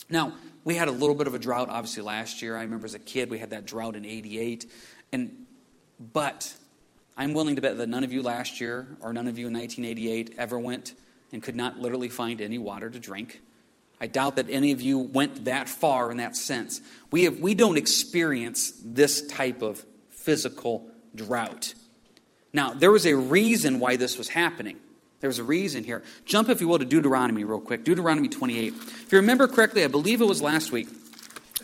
Now, 0.08 0.34
we 0.64 0.74
had 0.76 0.88
a 0.88 0.92
little 0.92 1.14
bit 1.14 1.26
of 1.26 1.34
a 1.34 1.38
drought, 1.38 1.68
obviously, 1.68 2.02
last 2.02 2.42
year. 2.42 2.56
I 2.56 2.62
remember 2.62 2.86
as 2.86 2.94
a 2.94 2.98
kid, 2.98 3.30
we 3.30 3.38
had 3.38 3.50
that 3.50 3.66
drought 3.66 3.96
in 3.96 4.04
88. 4.04 4.70
And, 5.12 5.46
but 6.12 6.52
I'm 7.16 7.34
willing 7.34 7.56
to 7.56 7.62
bet 7.62 7.76
that 7.78 7.88
none 7.88 8.04
of 8.04 8.12
you 8.12 8.22
last 8.22 8.60
year 8.60 8.96
or 9.00 9.12
none 9.12 9.28
of 9.28 9.38
you 9.38 9.48
in 9.48 9.52
1988 9.52 10.34
ever 10.38 10.58
went 10.58 10.94
and 11.32 11.42
could 11.42 11.56
not 11.56 11.78
literally 11.78 12.08
find 12.08 12.40
any 12.40 12.58
water 12.58 12.88
to 12.88 12.98
drink. 12.98 13.40
I 14.00 14.06
doubt 14.06 14.36
that 14.36 14.50
any 14.50 14.72
of 14.72 14.80
you 14.80 14.98
went 14.98 15.44
that 15.44 15.68
far 15.68 16.10
in 16.10 16.16
that 16.16 16.36
sense. 16.36 16.80
We, 17.10 17.24
have, 17.24 17.40
we 17.40 17.54
don't 17.54 17.76
experience 17.76 18.72
this 18.84 19.26
type 19.26 19.62
of 19.62 19.84
physical 20.10 20.88
drought. 21.14 21.74
Now, 22.52 22.72
there 22.72 22.90
was 22.90 23.06
a 23.06 23.14
reason 23.14 23.80
why 23.80 23.96
this 23.96 24.18
was 24.18 24.28
happening. 24.28 24.78
There's 25.20 25.38
a 25.38 25.44
reason 25.44 25.84
here. 25.84 26.02
Jump, 26.26 26.48
if 26.48 26.60
you 26.60 26.68
will, 26.68 26.78
to 26.78 26.84
Deuteronomy 26.84 27.44
real 27.44 27.60
quick. 27.60 27.84
Deuteronomy 27.84 28.28
28. 28.28 28.74
If 28.74 29.12
you 29.12 29.18
remember 29.18 29.48
correctly, 29.48 29.84
I 29.84 29.88
believe 29.88 30.20
it 30.20 30.26
was 30.26 30.42
last 30.42 30.70
week, 30.70 30.88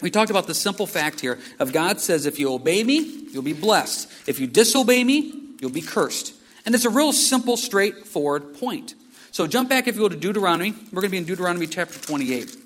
we 0.00 0.10
talked 0.10 0.30
about 0.30 0.46
the 0.46 0.54
simple 0.54 0.86
fact 0.86 1.20
here 1.20 1.38
of 1.58 1.72
God 1.72 2.00
says, 2.00 2.24
if 2.24 2.38
you 2.38 2.52
obey 2.52 2.82
me, 2.82 3.26
you'll 3.30 3.42
be 3.42 3.52
blessed. 3.52 4.10
If 4.26 4.40
you 4.40 4.46
disobey 4.46 5.04
me, 5.04 5.32
you'll 5.60 5.70
be 5.70 5.82
cursed. 5.82 6.34
And 6.64 6.74
it's 6.74 6.84
a 6.84 6.90
real 6.90 7.12
simple, 7.12 7.56
straightforward 7.56 8.54
point. 8.58 8.94
So 9.32 9.46
jump 9.46 9.68
back, 9.68 9.86
if 9.88 9.96
you 9.96 10.02
will, 10.02 10.10
to 10.10 10.16
Deuteronomy. 10.16 10.72
We're 10.92 11.02
going 11.02 11.10
to 11.10 11.12
be 11.12 11.18
in 11.18 11.24
Deuteronomy 11.24 11.66
chapter 11.66 11.98
28. 11.98 12.56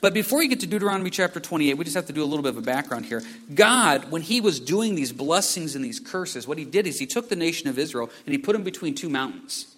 But 0.00 0.12
before 0.12 0.42
you 0.42 0.50
get 0.50 0.60
to 0.60 0.66
Deuteronomy 0.66 1.08
chapter 1.08 1.40
28, 1.40 1.74
we 1.74 1.84
just 1.84 1.96
have 1.96 2.06
to 2.06 2.12
do 2.12 2.22
a 2.22 2.26
little 2.26 2.42
bit 2.42 2.50
of 2.50 2.58
a 2.58 2.62
background 2.62 3.06
here. 3.06 3.22
God, 3.54 4.10
when 4.10 4.20
he 4.20 4.40
was 4.40 4.60
doing 4.60 4.96
these 4.96 5.12
blessings 5.12 5.74
and 5.74 5.84
these 5.84 5.98
curses, 5.98 6.46
what 6.46 6.58
he 6.58 6.64
did 6.64 6.86
is 6.86 6.98
he 6.98 7.06
took 7.06 7.30
the 7.30 7.36
nation 7.36 7.68
of 7.68 7.78
Israel 7.78 8.10
and 8.26 8.34
he 8.34 8.38
put 8.38 8.52
them 8.52 8.64
between 8.64 8.94
two 8.94 9.08
mountains. 9.08 9.73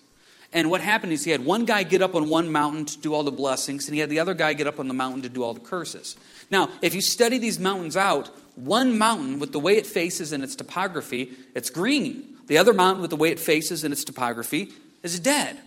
And 0.57 0.71
what 0.71 0.81
happened 0.81 1.13
is 1.13 1.23
he 1.23 1.31
had 1.31 1.45
one 1.45 1.67
guy 1.67 1.83
get 1.83 2.01
up 2.01 2.15
on 2.15 2.31
one 2.31 2.51
mountain 2.51 2.87
to 2.87 2.99
do 2.99 3.13
all 3.13 3.23
the 3.23 3.31
blessings, 3.31 3.89
and 3.89 3.95
he 3.95 4.01
had 4.01 4.09
the 4.09 4.21
other 4.21 4.33
guy 4.33 4.55
get 4.55 4.67
up 4.67 4.81
on 4.81 4.89
the 4.89 4.95
mountain 4.95 5.21
to 5.21 5.29
do 5.29 5.43
all 5.43 5.53
the 5.53 5.61
curses. 5.61 6.17
Now, 6.51 6.71
if 6.81 6.95
you 6.95 7.03
study 7.03 7.37
these 7.37 7.61
mountains 7.61 7.95
out, 7.95 8.31
one 8.55 8.97
mountain 8.97 9.39
with 9.39 9.53
the 9.53 9.61
way 9.61 9.77
it 9.77 9.85
faces 9.85 10.33
and 10.33 10.43
its 10.43 10.57
topography, 10.57 11.33
it's 11.55 11.69
green. 11.69 12.39
The 12.47 12.57
other 12.57 12.73
mountain 12.73 13.03
with 13.03 13.11
the 13.11 13.17
way 13.17 13.29
it 13.29 13.39
faces 13.39 13.85
and 13.85 13.93
its 13.93 14.03
topography 14.03 14.73
is 15.03 15.21
dead. 15.21 15.59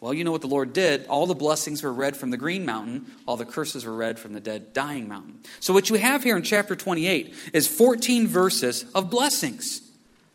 Well, 0.00 0.14
you 0.14 0.22
know 0.22 0.30
what 0.30 0.42
the 0.42 0.46
Lord 0.46 0.72
did. 0.72 1.08
All 1.08 1.26
the 1.26 1.34
blessings 1.34 1.82
were 1.82 1.92
read 1.92 2.16
from 2.16 2.30
the 2.30 2.36
green 2.36 2.64
mountain, 2.64 3.06
all 3.26 3.36
the 3.36 3.44
curses 3.44 3.84
were 3.84 3.96
read 3.96 4.16
from 4.16 4.32
the 4.32 4.40
dead, 4.40 4.72
dying 4.72 5.08
mountain. 5.08 5.40
So, 5.58 5.74
what 5.74 5.90
you 5.90 5.96
have 5.96 6.22
here 6.22 6.36
in 6.36 6.44
chapter 6.44 6.76
28 6.76 7.34
is 7.52 7.66
14 7.66 8.28
verses 8.28 8.84
of 8.94 9.10
blessings. 9.10 9.80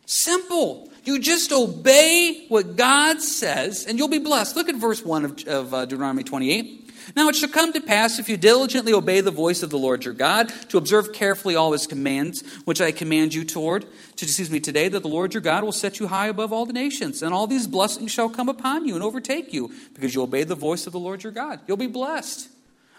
Simple. 0.04 0.91
You 1.04 1.18
just 1.18 1.52
obey 1.52 2.46
what 2.48 2.76
God 2.76 3.20
says, 3.20 3.86
and 3.86 3.98
you'll 3.98 4.08
be 4.08 4.18
blessed. 4.18 4.54
Look 4.54 4.68
at 4.68 4.76
verse 4.76 5.04
1 5.04 5.24
of, 5.24 5.48
of 5.48 5.74
uh, 5.74 5.84
Deuteronomy 5.84 6.22
28. 6.22 6.82
Now 7.16 7.28
it 7.28 7.36
shall 7.36 7.48
come 7.48 7.72
to 7.72 7.80
pass, 7.80 8.18
if 8.18 8.28
you 8.28 8.36
diligently 8.36 8.92
obey 8.92 9.20
the 9.20 9.32
voice 9.32 9.62
of 9.62 9.70
the 9.70 9.78
Lord 9.78 10.04
your 10.04 10.14
God, 10.14 10.52
to 10.68 10.78
observe 10.78 11.12
carefully 11.12 11.56
all 11.56 11.72
his 11.72 11.86
commands, 11.86 12.42
which 12.64 12.80
I 12.80 12.92
command 12.92 13.34
you 13.34 13.44
toward, 13.44 13.84
to 14.16 14.24
excuse 14.24 14.50
me 14.50 14.60
today, 14.60 14.88
that 14.88 15.02
the 15.02 15.08
Lord 15.08 15.34
your 15.34 15.40
God 15.40 15.64
will 15.64 15.72
set 15.72 15.98
you 15.98 16.06
high 16.06 16.28
above 16.28 16.52
all 16.52 16.64
the 16.64 16.72
nations, 16.72 17.22
and 17.22 17.34
all 17.34 17.46
these 17.46 17.66
blessings 17.66 18.12
shall 18.12 18.28
come 18.28 18.48
upon 18.48 18.86
you 18.86 18.94
and 18.94 19.02
overtake 19.02 19.52
you, 19.52 19.72
because 19.94 20.14
you 20.14 20.22
obey 20.22 20.44
the 20.44 20.54
voice 20.54 20.86
of 20.86 20.92
the 20.92 21.00
Lord 21.00 21.24
your 21.24 21.32
God. 21.32 21.60
You'll 21.66 21.76
be 21.76 21.88
blessed. 21.88 22.48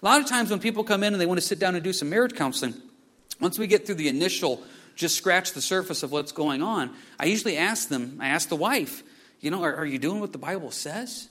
A 0.02 0.06
lot 0.06 0.20
of 0.20 0.28
times 0.28 0.50
when 0.50 0.60
people 0.60 0.84
come 0.84 1.04
in 1.04 1.14
and 1.14 1.22
they 1.22 1.26
want 1.26 1.40
to 1.40 1.46
sit 1.46 1.60
down 1.60 1.76
and 1.76 1.84
do 1.84 1.94
some 1.94 2.10
marriage 2.10 2.36
counseling, 2.36 2.74
once 3.40 3.58
we 3.58 3.68
get 3.68 3.86
through 3.86 3.96
the 3.96 4.10
initial, 4.10 4.62
just 4.96 5.16
scratch 5.16 5.54
the 5.54 5.62
surface 5.62 6.04
of 6.04 6.12
what's 6.12 6.32
going 6.32 6.62
on, 6.62 6.96
I 7.20 7.26
usually 7.26 7.58
ask 7.58 7.90
them, 7.90 8.18
I 8.22 8.30
ask 8.30 8.50
the 8.50 8.56
wife, 8.56 9.04
you 9.40 9.52
know, 9.52 9.64
are, 9.64 9.76
are 9.76 9.86
you 9.86 10.00
doing 10.00 10.20
what 10.20 10.32
the 10.32 10.38
Bible 10.38 10.72
says? 10.72 11.28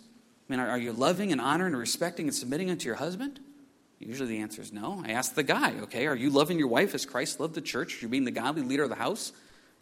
I 0.49 0.53
mean, 0.53 0.61
are, 0.61 0.69
are 0.69 0.79
you 0.79 0.93
loving 0.93 1.33
and 1.33 1.41
honoring 1.41 1.73
and 1.73 1.81
respecting 1.81 2.27
and 2.27 2.35
submitting 2.35 2.71
unto 2.71 2.87
your 2.87 2.97
husband? 2.97 3.41
Usually 3.99 4.29
the 4.29 4.39
answer 4.41 4.61
is 4.61 4.73
no. 4.73 5.03
I 5.07 5.13
ask 5.13 5.35
the 5.35 5.45
guy, 5.45 5.79
okay, 5.83 6.07
are 6.07 6.17
you 6.17 6.31
loving 6.31 6.59
your 6.59 6.69
wife 6.69 6.95
as 6.95 7.07
Christ 7.07 7.39
loved 7.39 7.55
the 7.55 7.61
church? 7.61 8.03
You're 8.03 8.11
being 8.11 8.25
the 8.25 8.33
godly 8.33 8.63
leader 8.63 8.83
of 8.83 8.89
the 8.89 8.97
house? 8.97 9.33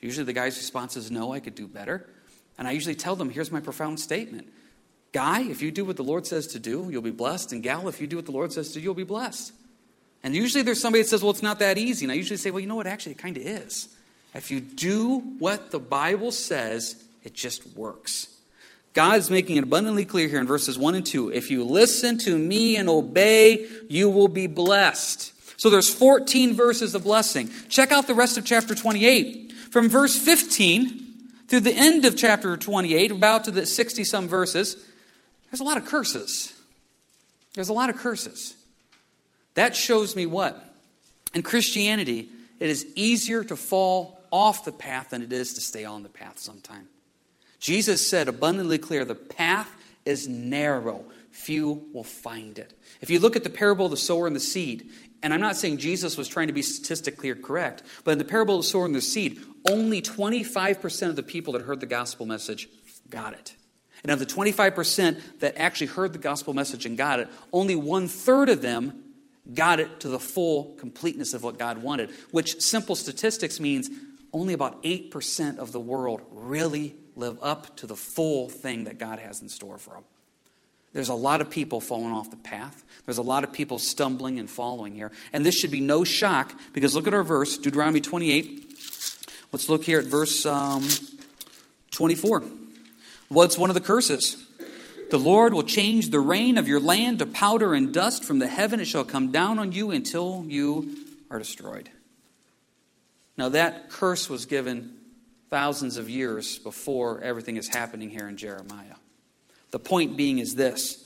Usually 0.00 0.24
the 0.24 0.32
guy's 0.32 0.56
response 0.56 0.96
is 0.96 1.10
no, 1.10 1.32
I 1.32 1.40
could 1.40 1.54
do 1.54 1.66
better. 1.66 2.08
And 2.58 2.68
I 2.68 2.72
usually 2.72 2.94
tell 2.94 3.16
them, 3.16 3.30
here's 3.30 3.50
my 3.50 3.60
profound 3.60 3.98
statement. 3.98 4.48
Guy, 5.12 5.42
if 5.42 5.62
you 5.62 5.70
do 5.70 5.84
what 5.84 5.96
the 5.96 6.04
Lord 6.04 6.26
says 6.26 6.48
to 6.48 6.58
do, 6.58 6.88
you'll 6.90 7.02
be 7.02 7.10
blessed. 7.10 7.52
And 7.52 7.62
gal, 7.62 7.88
if 7.88 8.00
you 8.00 8.06
do 8.06 8.16
what 8.16 8.26
the 8.26 8.32
Lord 8.32 8.52
says 8.52 8.68
to 8.68 8.74
do, 8.74 8.80
you'll 8.80 8.94
be 8.94 9.04
blessed. 9.04 9.52
And 10.22 10.34
usually 10.34 10.62
there's 10.62 10.80
somebody 10.80 11.02
that 11.02 11.08
says, 11.08 11.22
well, 11.22 11.30
it's 11.30 11.42
not 11.42 11.58
that 11.60 11.78
easy. 11.78 12.04
And 12.04 12.12
I 12.12 12.14
usually 12.14 12.36
say, 12.36 12.50
well, 12.50 12.60
you 12.60 12.66
know 12.66 12.76
what? 12.76 12.86
Actually, 12.86 13.12
it 13.12 13.18
kind 13.18 13.36
of 13.36 13.42
is. 13.46 13.88
If 14.34 14.50
you 14.50 14.60
do 14.60 15.18
what 15.38 15.70
the 15.70 15.78
Bible 15.78 16.30
says, 16.30 17.02
it 17.24 17.34
just 17.34 17.76
works. 17.76 18.28
God 18.92 19.18
is 19.18 19.30
making 19.30 19.56
it 19.56 19.64
abundantly 19.64 20.04
clear 20.04 20.28
here 20.28 20.40
in 20.40 20.46
verses 20.46 20.78
1 20.78 20.94
and 20.94 21.06
2. 21.06 21.32
If 21.32 21.50
you 21.50 21.64
listen 21.64 22.18
to 22.18 22.36
me 22.36 22.76
and 22.76 22.88
obey, 22.88 23.66
you 23.88 24.10
will 24.10 24.28
be 24.28 24.46
blessed. 24.46 25.32
So 25.60 25.70
there's 25.70 25.92
14 25.92 26.54
verses 26.54 26.94
of 26.94 27.04
blessing. 27.04 27.50
Check 27.68 27.92
out 27.92 28.06
the 28.06 28.14
rest 28.14 28.36
of 28.36 28.44
chapter 28.44 28.74
28. 28.74 29.52
From 29.70 29.88
verse 29.88 30.18
15 30.18 31.06
through 31.48 31.60
the 31.60 31.72
end 31.72 32.04
of 32.04 32.16
chapter 32.16 32.56
28, 32.56 33.12
about 33.12 33.44
to 33.44 33.50
the 33.50 33.66
60 33.66 34.04
some 34.04 34.26
verses, 34.26 34.76
there's 35.50 35.60
a 35.60 35.64
lot 35.64 35.76
of 35.76 35.84
curses. 35.84 36.52
There's 37.54 37.68
a 37.68 37.72
lot 37.72 37.90
of 37.90 37.96
curses. 37.96 38.54
That 39.54 39.74
shows 39.76 40.14
me 40.14 40.26
what? 40.26 40.74
In 41.34 41.42
Christianity, 41.42 42.28
it 42.58 42.70
is 42.70 42.86
easier 42.94 43.44
to 43.44 43.56
fall 43.56 44.20
off 44.30 44.64
the 44.64 44.72
path 44.72 45.10
than 45.10 45.22
it 45.22 45.32
is 45.32 45.54
to 45.54 45.60
stay 45.60 45.84
on 45.84 46.02
the 46.02 46.08
path 46.08 46.38
sometime. 46.38 46.88
Jesus 47.58 48.06
said 48.06 48.28
abundantly 48.28 48.78
clear 48.78 49.04
the 49.04 49.14
path 49.14 49.70
is 50.04 50.28
narrow, 50.28 51.04
few 51.30 51.86
will 51.92 52.04
find 52.04 52.58
it. 52.58 52.72
If 53.00 53.10
you 53.10 53.18
look 53.18 53.36
at 53.36 53.44
the 53.44 53.50
parable 53.50 53.86
of 53.86 53.90
the 53.90 53.96
sower 53.96 54.26
and 54.26 54.34
the 54.34 54.40
seed, 54.40 54.90
and 55.22 55.34
I'm 55.34 55.40
not 55.40 55.56
saying 55.56 55.78
Jesus 55.78 56.16
was 56.16 56.28
trying 56.28 56.46
to 56.46 56.52
be 56.52 56.62
statistically 56.62 57.34
correct, 57.34 57.82
but 58.04 58.12
in 58.12 58.18
the 58.18 58.24
parable 58.24 58.56
of 58.56 58.62
the 58.62 58.68
sower 58.68 58.86
and 58.86 58.94
the 58.94 59.02
seed, 59.02 59.40
only 59.68 60.00
25% 60.00 61.08
of 61.08 61.16
the 61.16 61.22
people 61.22 61.52
that 61.52 61.62
heard 61.62 61.80
the 61.80 61.86
gospel 61.86 62.24
message 62.24 62.68
got 63.10 63.34
it. 63.34 63.54
And 64.02 64.10
of 64.10 64.18
the 64.18 64.26
25% 64.26 65.40
that 65.40 65.58
actually 65.58 65.88
heard 65.88 66.14
the 66.14 66.18
gospel 66.18 66.54
message 66.54 66.86
and 66.86 66.96
got 66.96 67.20
it, 67.20 67.28
only 67.52 67.76
one 67.76 68.08
third 68.08 68.48
of 68.48 68.62
them 68.62 69.04
got 69.54 69.80
it 69.80 70.00
to 70.00 70.08
the 70.08 70.18
full 70.18 70.74
completeness 70.78 71.34
of 71.34 71.42
what 71.42 71.58
God 71.58 71.78
wanted, 71.78 72.10
which 72.30 72.60
simple 72.60 72.94
statistics 72.94 73.60
means 73.60 73.90
only 74.32 74.54
about 74.54 74.82
8% 74.82 75.58
of 75.58 75.72
the 75.72 75.80
world 75.80 76.22
really 76.30 76.94
live 77.16 77.38
up 77.42 77.76
to 77.78 77.86
the 77.86 77.96
full 77.96 78.48
thing 78.48 78.84
that 78.84 78.98
God 78.98 79.18
has 79.18 79.42
in 79.42 79.48
store 79.48 79.78
for 79.78 79.94
them. 79.94 80.04
There's 80.92 81.08
a 81.08 81.14
lot 81.14 81.40
of 81.40 81.50
people 81.50 81.80
falling 81.80 82.12
off 82.12 82.30
the 82.30 82.36
path. 82.36 82.84
There's 83.06 83.18
a 83.18 83.22
lot 83.22 83.44
of 83.44 83.52
people 83.52 83.78
stumbling 83.78 84.38
and 84.40 84.50
following 84.50 84.94
here. 84.94 85.12
And 85.32 85.46
this 85.46 85.54
should 85.54 85.70
be 85.70 85.80
no 85.80 86.02
shock 86.02 86.52
because 86.72 86.94
look 86.94 87.06
at 87.06 87.14
our 87.14 87.22
verse, 87.22 87.58
Deuteronomy 87.58 88.00
28. 88.00 88.66
Let's 89.52 89.68
look 89.68 89.84
here 89.84 90.00
at 90.00 90.06
verse 90.06 90.44
um, 90.46 90.86
24. 91.92 92.42
What's 93.28 93.56
one 93.56 93.70
of 93.70 93.74
the 93.74 93.80
curses? 93.80 94.44
The 95.10 95.18
Lord 95.18 95.52
will 95.52 95.64
change 95.64 96.10
the 96.10 96.20
rain 96.20 96.56
of 96.56 96.68
your 96.68 96.80
land 96.80 97.18
to 97.18 97.26
powder 97.26 97.74
and 97.74 97.92
dust 97.92 98.24
from 98.24 98.38
the 98.38 98.46
heaven. 98.46 98.78
It 98.78 98.86
shall 98.86 99.04
come 99.04 99.32
down 99.32 99.58
on 99.58 99.72
you 99.72 99.90
until 99.90 100.44
you 100.46 100.96
are 101.30 101.38
destroyed. 101.38 101.90
Now, 103.36 103.48
that 103.50 103.90
curse 103.90 104.28
was 104.28 104.46
given 104.46 104.96
thousands 105.48 105.96
of 105.96 106.08
years 106.08 106.58
before 106.58 107.20
everything 107.22 107.56
is 107.56 107.68
happening 107.68 108.08
here 108.08 108.28
in 108.28 108.36
Jeremiah. 108.36 108.94
The 109.72 109.78
point 109.78 110.16
being 110.16 110.38
is 110.38 110.54
this 110.54 111.04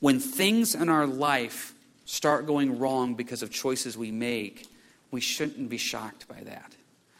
when 0.00 0.18
things 0.18 0.74
in 0.74 0.88
our 0.88 1.06
life 1.06 1.74
start 2.04 2.46
going 2.46 2.78
wrong 2.78 3.14
because 3.14 3.42
of 3.42 3.50
choices 3.50 3.96
we 3.96 4.10
make, 4.10 4.66
we 5.10 5.20
shouldn't 5.20 5.68
be 5.68 5.78
shocked 5.78 6.26
by 6.28 6.40
that. 6.44 6.72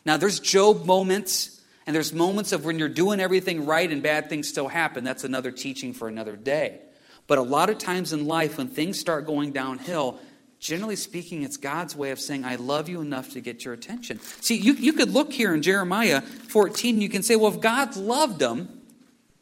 Now, 0.04 0.16
there's 0.16 0.40
Job 0.40 0.84
moments, 0.84 1.60
and 1.86 1.94
there's 1.94 2.12
moments 2.12 2.52
of 2.52 2.64
when 2.64 2.78
you're 2.78 2.88
doing 2.88 3.20
everything 3.20 3.66
right 3.66 3.90
and 3.90 4.02
bad 4.02 4.28
things 4.28 4.48
still 4.48 4.68
happen. 4.68 5.04
That's 5.04 5.24
another 5.24 5.50
teaching 5.50 5.92
for 5.92 6.08
another 6.08 6.36
day. 6.36 6.80
But 7.26 7.38
a 7.38 7.42
lot 7.42 7.70
of 7.70 7.78
times 7.78 8.12
in 8.12 8.26
life, 8.26 8.58
when 8.58 8.68
things 8.68 8.98
start 8.98 9.26
going 9.26 9.52
downhill, 9.52 10.20
Generally 10.64 10.96
speaking, 10.96 11.42
it's 11.42 11.58
God's 11.58 11.94
way 11.94 12.10
of 12.10 12.18
saying, 12.18 12.46
I 12.46 12.54
love 12.54 12.88
you 12.88 13.02
enough 13.02 13.32
to 13.32 13.42
get 13.42 13.66
your 13.66 13.74
attention. 13.74 14.18
See, 14.40 14.56
you, 14.56 14.72
you 14.72 14.94
could 14.94 15.10
look 15.10 15.30
here 15.30 15.52
in 15.52 15.60
Jeremiah 15.60 16.22
14, 16.22 17.02
you 17.02 17.10
can 17.10 17.22
say, 17.22 17.36
well, 17.36 17.52
if 17.52 17.60
God 17.60 17.96
loved 17.96 18.38
them, 18.38 18.80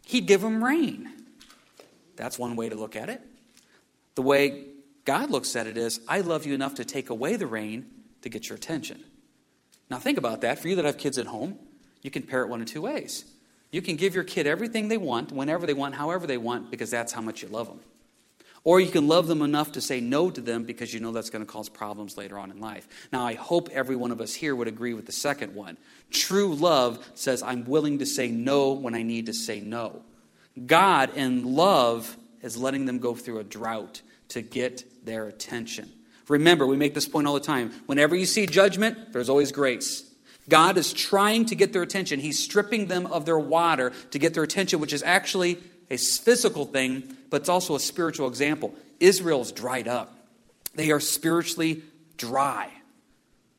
he'd 0.05 0.26
give 0.26 0.40
them 0.40 0.64
rain. 0.64 1.09
That's 2.16 2.40
one 2.40 2.57
way 2.57 2.70
to 2.70 2.74
look 2.74 2.96
at 2.96 3.09
it. 3.09 3.20
The 4.16 4.22
way 4.22 4.64
God 5.05 5.31
looks 5.31 5.55
at 5.55 5.68
it 5.68 5.76
is, 5.76 6.00
I 6.09 6.22
love 6.22 6.44
you 6.44 6.55
enough 6.55 6.74
to 6.74 6.85
take 6.85 7.09
away 7.09 7.37
the 7.37 7.46
rain 7.46 7.87
to 8.22 8.28
get 8.28 8.48
your 8.48 8.57
attention. 8.57 9.00
Now, 9.88 9.98
think 9.98 10.18
about 10.18 10.40
that. 10.40 10.59
For 10.59 10.66
you 10.66 10.74
that 10.74 10.85
have 10.85 10.98
kids 10.98 11.18
at 11.18 11.26
home, 11.26 11.57
you 12.03 12.11
can 12.11 12.23
pair 12.23 12.43
it 12.43 12.49
one 12.49 12.61
of 12.61 12.67
two 12.67 12.83
ways. 12.83 13.25
You 13.71 13.81
can 13.81 13.97
give 13.97 14.15
your 14.15 14.25
kid 14.25 14.47
everything 14.47 14.88
they 14.88 14.99
want, 14.99 15.33
whenever 15.33 15.67
they 15.67 15.73
want, 15.73 15.95
however 15.95 16.27
they 16.27 16.37
want, 16.37 16.71
because 16.71 16.91
that's 16.91 17.12
how 17.12 17.23
much 17.23 17.43
you 17.43 17.49
love 17.49 17.69
them. 17.69 17.81
Or 18.65 18.81
you 18.81 18.91
can 18.91 19.09
love 19.09 19.27
them 19.27 19.43
enough 19.43 19.73
to 19.73 19.81
say 19.81 20.01
no 20.01 20.31
to 20.31 20.41
them 20.41 20.65
because 20.65 20.95
you 20.95 21.01
know 21.01 21.11
that's 21.11 21.31
going 21.31 21.45
to 21.45 21.51
cause 21.51 21.69
problems 21.69 22.17
later 22.17 22.38
on 22.38 22.51
in 22.51 22.61
life. 22.61 22.87
Now, 23.12 23.27
I 23.27 23.35
hope 23.35 23.69
every 23.71 23.97
one 23.97 24.12
of 24.12 24.21
us 24.21 24.35
here 24.35 24.55
would 24.55 24.69
agree 24.69 24.95
with 24.95 25.07
the 25.07 25.12
second 25.12 25.55
one. 25.55 25.77
True 26.11 26.55
love 26.55 27.05
says, 27.15 27.43
I'm 27.43 27.65
willing 27.65 27.99
to 27.99 28.07
say 28.07 28.29
no 28.29 28.73
when 28.73 28.95
I 28.95 29.03
need 29.03 29.27
to 29.27 29.33
say 29.33 29.61
no. 29.61 30.03
God, 30.67 31.17
in 31.17 31.57
love, 31.57 32.17
is 32.41 32.57
letting 32.57 32.87
them 32.87 32.99
go 32.99 33.15
through 33.15 33.38
a 33.38 33.45
drought 33.45 34.03
to 34.29 34.43
get 34.43 34.85
their 35.05 35.27
attention. 35.27 35.91
Remember, 36.29 36.67
we 36.67 36.77
make 36.77 36.95
this 36.95 37.09
point 37.09 37.27
all 37.27 37.35
the 37.35 37.41
time. 37.41 37.73
Whenever 37.87 38.15
you 38.15 38.27
see 38.27 38.47
judgment, 38.47 39.12
there's 39.12 39.29
always 39.29 39.51
grace. 39.51 40.09
God 40.48 40.76
is 40.76 40.92
trying 40.92 41.46
to 41.46 41.55
get 41.55 41.72
their 41.72 41.83
attention. 41.83 42.20
He's 42.20 42.42
stripping 42.42 42.87
them 42.87 43.07
of 43.07 43.24
their 43.24 43.38
water 43.38 43.92
to 44.11 44.18
get 44.18 44.35
their 44.35 44.42
attention, 44.42 44.81
which 44.81 44.92
is 44.92 45.02
actually 45.02 45.59
a 45.90 45.96
physical 45.96 46.64
thing, 46.64 47.16
but 47.31 47.42
it's 47.42 47.48
also 47.48 47.74
a 47.74 47.81
spiritual 47.81 48.28
example. 48.28 48.74
Israel's 48.98 49.52
dried 49.52 49.88
up, 49.88 50.14
they 50.74 50.90
are 50.90 51.00
spiritually 51.00 51.83
dry, 52.16 52.70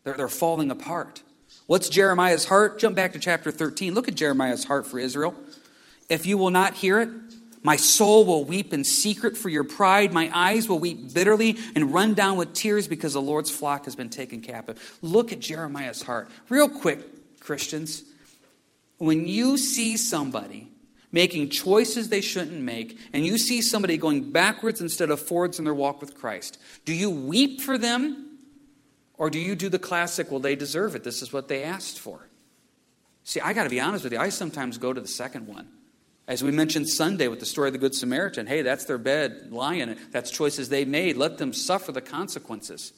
they're, 0.04 0.16
they're 0.16 0.28
falling 0.28 0.72
apart. 0.72 1.22
What's 1.66 1.88
Jeremiah's 1.88 2.46
heart? 2.46 2.80
Jump 2.80 2.96
back 2.96 3.14
to 3.14 3.20
chapter 3.20 3.50
13. 3.50 3.94
Look 3.94 4.10
at 4.10 4.16
Jeremiah's 4.16 4.66
heart 4.66 4.86
for 4.86 5.00
Israel. 5.00 5.34
If 6.10 6.26
you 6.26 6.38
will 6.38 6.50
not 6.50 6.74
hear 6.74 7.00
it, 7.00 7.10
my 7.64 7.78
soul 7.78 8.26
will 8.26 8.44
weep 8.44 8.74
in 8.74 8.84
secret 8.84 9.38
for 9.38 9.50
your 9.50 9.64
pride. 9.64 10.12
My 10.12 10.30
eyes 10.34 10.68
will 10.68 10.80
weep 10.80 11.14
bitterly 11.14 11.58
and 11.76 11.94
run 11.94 12.14
down 12.14 12.38
with 12.38 12.54
tears 12.54 12.88
because 12.88 13.14
the 13.14 13.22
Lord's 13.22 13.50
flock 13.50 13.86
has 13.86 13.96
been 13.96 14.10
taken 14.10 14.42
captive. 14.42 14.98
Look 15.02 15.32
at 15.32 15.40
Jeremiah's 15.40 16.02
heart. 16.02 16.30
Real 16.50 16.68
quick, 16.68 17.40
Christians. 17.40 18.04
When 18.98 19.28
you 19.28 19.58
see 19.58 19.98
somebody 19.98 20.70
making 21.12 21.50
choices 21.50 22.10
they 22.10 22.22
shouldn't 22.22 22.60
make, 22.60 22.98
and 23.14 23.26
you 23.26 23.38
see 23.38 23.62
somebody 23.62 23.98
going 23.98 24.32
backwards 24.32 24.82
instead 24.82 25.12
of 25.12 25.20
forwards 25.22 25.60
in 25.60 25.66
their 25.66 25.74
walk 25.74 26.02
with 26.02 26.16
Christ, 26.16 26.58
do 26.86 26.94
you 26.94 27.10
weep 27.10 27.62
for 27.62 27.78
them? 27.78 28.40
Or 29.18 29.30
do 29.30 29.40
you 29.40 29.56
do 29.56 29.70
the 29.70 29.80
classic, 29.80 30.32
well, 30.32 30.40
they 30.40 30.56
deserve 30.56 30.96
it. 30.96 31.04
This 31.04 31.22
is 31.22 31.32
what 31.32 31.48
they 31.48 31.64
asked 31.64 32.00
for? 32.00 32.28
See, 33.24 33.40
I 33.40 33.54
got 33.54 33.64
to 33.66 33.70
be 33.70 33.80
honest 33.80 34.04
with 34.04 34.12
you. 34.12 34.20
I 34.20 34.30
sometimes 34.30 34.78
go 34.80 34.92
to 34.92 35.00
the 35.00 35.08
second 35.08 35.48
one. 35.48 35.68
As 36.28 36.42
we 36.42 36.52
mentioned 36.52 36.88
Sunday 36.88 37.28
with 37.28 37.40
the 37.40 37.46
story 37.46 37.68
of 37.68 37.74
the 37.74 37.80
Good 37.80 37.96
Samaritan, 37.96 38.48
hey, 38.48 38.62
that's 38.62 38.86
their 38.86 38.98
bed 38.98 39.50
lying. 39.52 39.98
That's 40.12 40.32
choices 40.32 40.70
they 40.70 40.86
made. 40.86 41.18
Let 41.18 41.38
them 41.38 41.52
suffer 41.52 41.92
the 41.92 42.02
consequences. 42.02 42.94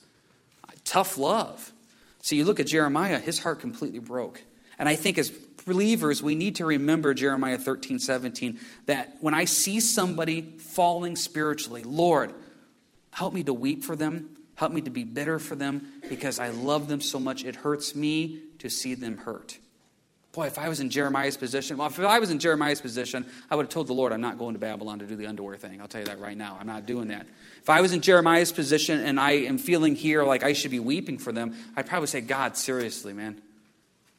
Tough 0.84 1.18
love. 1.18 1.74
See, 2.22 2.36
you 2.36 2.46
look 2.46 2.60
at 2.60 2.68
Jeremiah, 2.68 3.20
his 3.20 3.40
heart 3.40 3.60
completely 3.60 4.00
broke. 4.00 4.44
And 4.78 4.88
I 4.88 4.96
think 4.96 5.18
as 5.18 5.32
believers, 5.66 6.22
we 6.22 6.36
need 6.36 6.58
to 6.58 6.66
remember 6.66 7.14
Jeremiah 7.16 7.58
13, 7.58 7.98
17, 7.98 8.60
that 8.86 9.18
when 9.22 9.34
I 9.34 9.46
see 9.46 9.80
somebody 9.80 10.42
falling 10.60 11.16
spiritually, 11.16 11.82
Lord, 11.84 12.34
help 13.12 13.34
me 13.34 13.44
to 13.44 13.54
weep 13.54 13.84
for 13.84 13.96
them, 13.96 14.38
help 14.56 14.72
me 14.72 14.82
to 14.82 14.92
be 14.92 15.04
bitter 15.04 15.40
for 15.40 15.56
them, 15.56 15.88
because 16.10 16.40
I 16.40 16.50
love 16.50 16.88
them 16.88 17.02
so 17.02 17.20
much. 17.20 17.44
It 17.44 17.56
hurts 17.56 17.96
me 17.96 18.42
to 18.60 18.70
see 18.70 18.94
them 18.94 19.18
hurt. 19.18 19.58
Boy, 20.36 20.48
if 20.48 20.60
I 20.60 20.68
was 20.68 20.82
in 20.82 20.90
Jeremiah's 20.90 21.38
position, 21.38 21.78
well, 21.78 21.88
if 21.88 21.98
I 21.98 22.20
was 22.20 22.30
in 22.30 22.40
Jeremiah's 22.40 22.82
position, 22.82 23.26
I 23.50 23.56
would 23.56 23.68
have 23.68 23.72
told 23.72 23.88
the 23.88 23.94
Lord, 23.94 24.12
I'm 24.12 24.20
not 24.20 24.38
going 24.38 24.54
to 24.54 24.60
Babylon 24.60 25.00
to 25.00 25.06
do 25.06 25.16
the 25.16 25.28
underwear 25.28 25.56
thing. 25.56 25.80
I'll 25.80 25.88
tell 25.88 26.02
you 26.02 26.08
that 26.08 26.20
right 26.20 26.36
now. 26.36 26.58
I'm 26.60 26.68
not 26.68 26.86
doing 26.86 27.08
that. 27.08 27.26
If 27.62 27.70
I 27.70 27.80
was 27.80 27.94
in 27.94 28.02
Jeremiah's 28.02 28.52
position 28.52 29.00
and 29.00 29.18
I 29.18 29.32
am 29.32 29.58
feeling 29.58 29.96
here 29.96 30.26
like 30.26 30.44
I 30.44 30.52
should 30.52 30.72
be 30.72 30.82
weeping 30.82 31.20
for 31.20 31.32
them, 31.32 31.56
I'd 31.78 31.86
probably 31.86 32.08
say, 32.08 32.20
God, 32.20 32.58
seriously, 32.58 33.14
man. 33.14 33.42